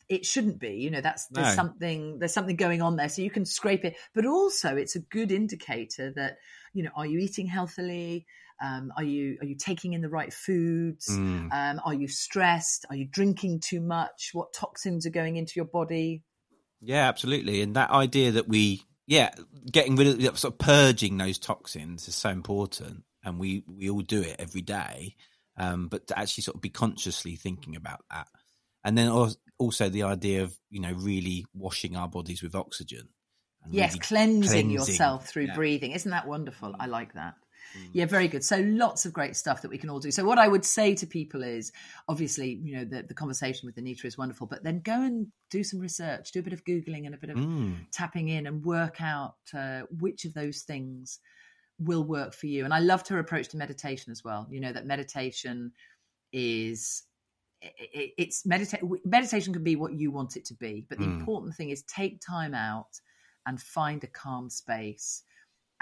[0.09, 1.55] it shouldn't be you know that's there's No.
[1.55, 5.01] something there's something going on there so you can scrape it but also it's a
[5.01, 6.39] good indicator that
[6.75, 8.27] you know are you eating healthily
[8.63, 11.53] um, are you are you taking in the right foods Mm.
[11.53, 15.65] um, are you stressed are you drinking too much what toxins are going into your
[15.67, 16.23] body
[16.85, 17.63] Yeah, absolutely.
[17.63, 19.31] And that idea that we, yeah,
[19.71, 24.01] getting rid of sort of purging those toxins is so important, and we we all
[24.03, 25.15] do it every day.
[25.57, 28.27] Um, but to actually sort of be consciously thinking about that,
[28.83, 29.09] and then
[29.59, 33.09] also the idea of you know really washing our bodies with oxygen.
[33.63, 35.55] and yes really cleansing, cleansing, yourself through yeah.
[35.55, 37.35] breathing isn't that wonderful i like that.
[37.93, 38.45] Yeah very good.
[38.45, 40.11] So lots of great stuff that we can all do.
[40.11, 41.73] So what i would say to people is
[42.09, 45.63] obviously you know the, the conversation with anita is wonderful but then go and do
[45.65, 47.87] some research do a bit of googling and a bit of Mm.
[47.93, 51.19] tapping in and work out uh, which of those things
[51.79, 52.65] will work for you.
[52.65, 54.47] And i loved her approach to meditation as well.
[54.51, 55.73] You know that meditation
[56.33, 57.03] is
[57.61, 61.21] it's medita- meditation can be what you want it to be but the Mm.
[61.21, 62.89] important thing is take time out
[63.47, 65.23] and find a calm space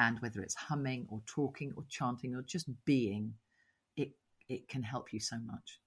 [0.00, 3.34] and whether it's humming or talking or chanting or just being
[3.96, 4.10] it
[4.48, 5.78] it can help you so much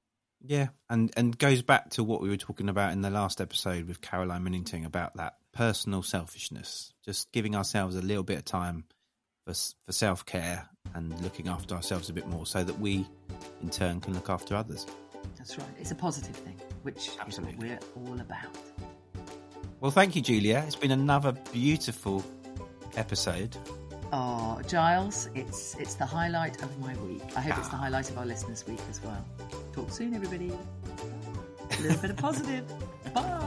[0.46, 3.88] Yeah, and and goes back to what we were talking about in the last episode
[3.88, 8.84] with Caroline Minnington about that personal selfishness, just giving ourselves a little bit of time
[9.46, 9.54] for
[9.86, 13.06] for self care and looking after ourselves a bit more, so that we,
[13.62, 14.86] in turn, can look after others.
[15.38, 17.70] that's right it's a positive thing which is what Absolutely.
[17.70, 18.58] we're all about
[19.80, 20.64] Well, thank you, Julia.
[20.68, 22.24] It's been another beautiful
[22.96, 23.56] episode.
[24.16, 27.24] Oh, Giles, it's it's the highlight of my week.
[27.36, 27.80] I hope it's the ah.
[27.80, 29.26] highlight of our listeners' week as well.
[29.74, 30.52] Talk soon, everybody.
[31.72, 32.64] A little bit of positive.
[33.16, 33.43] Bye.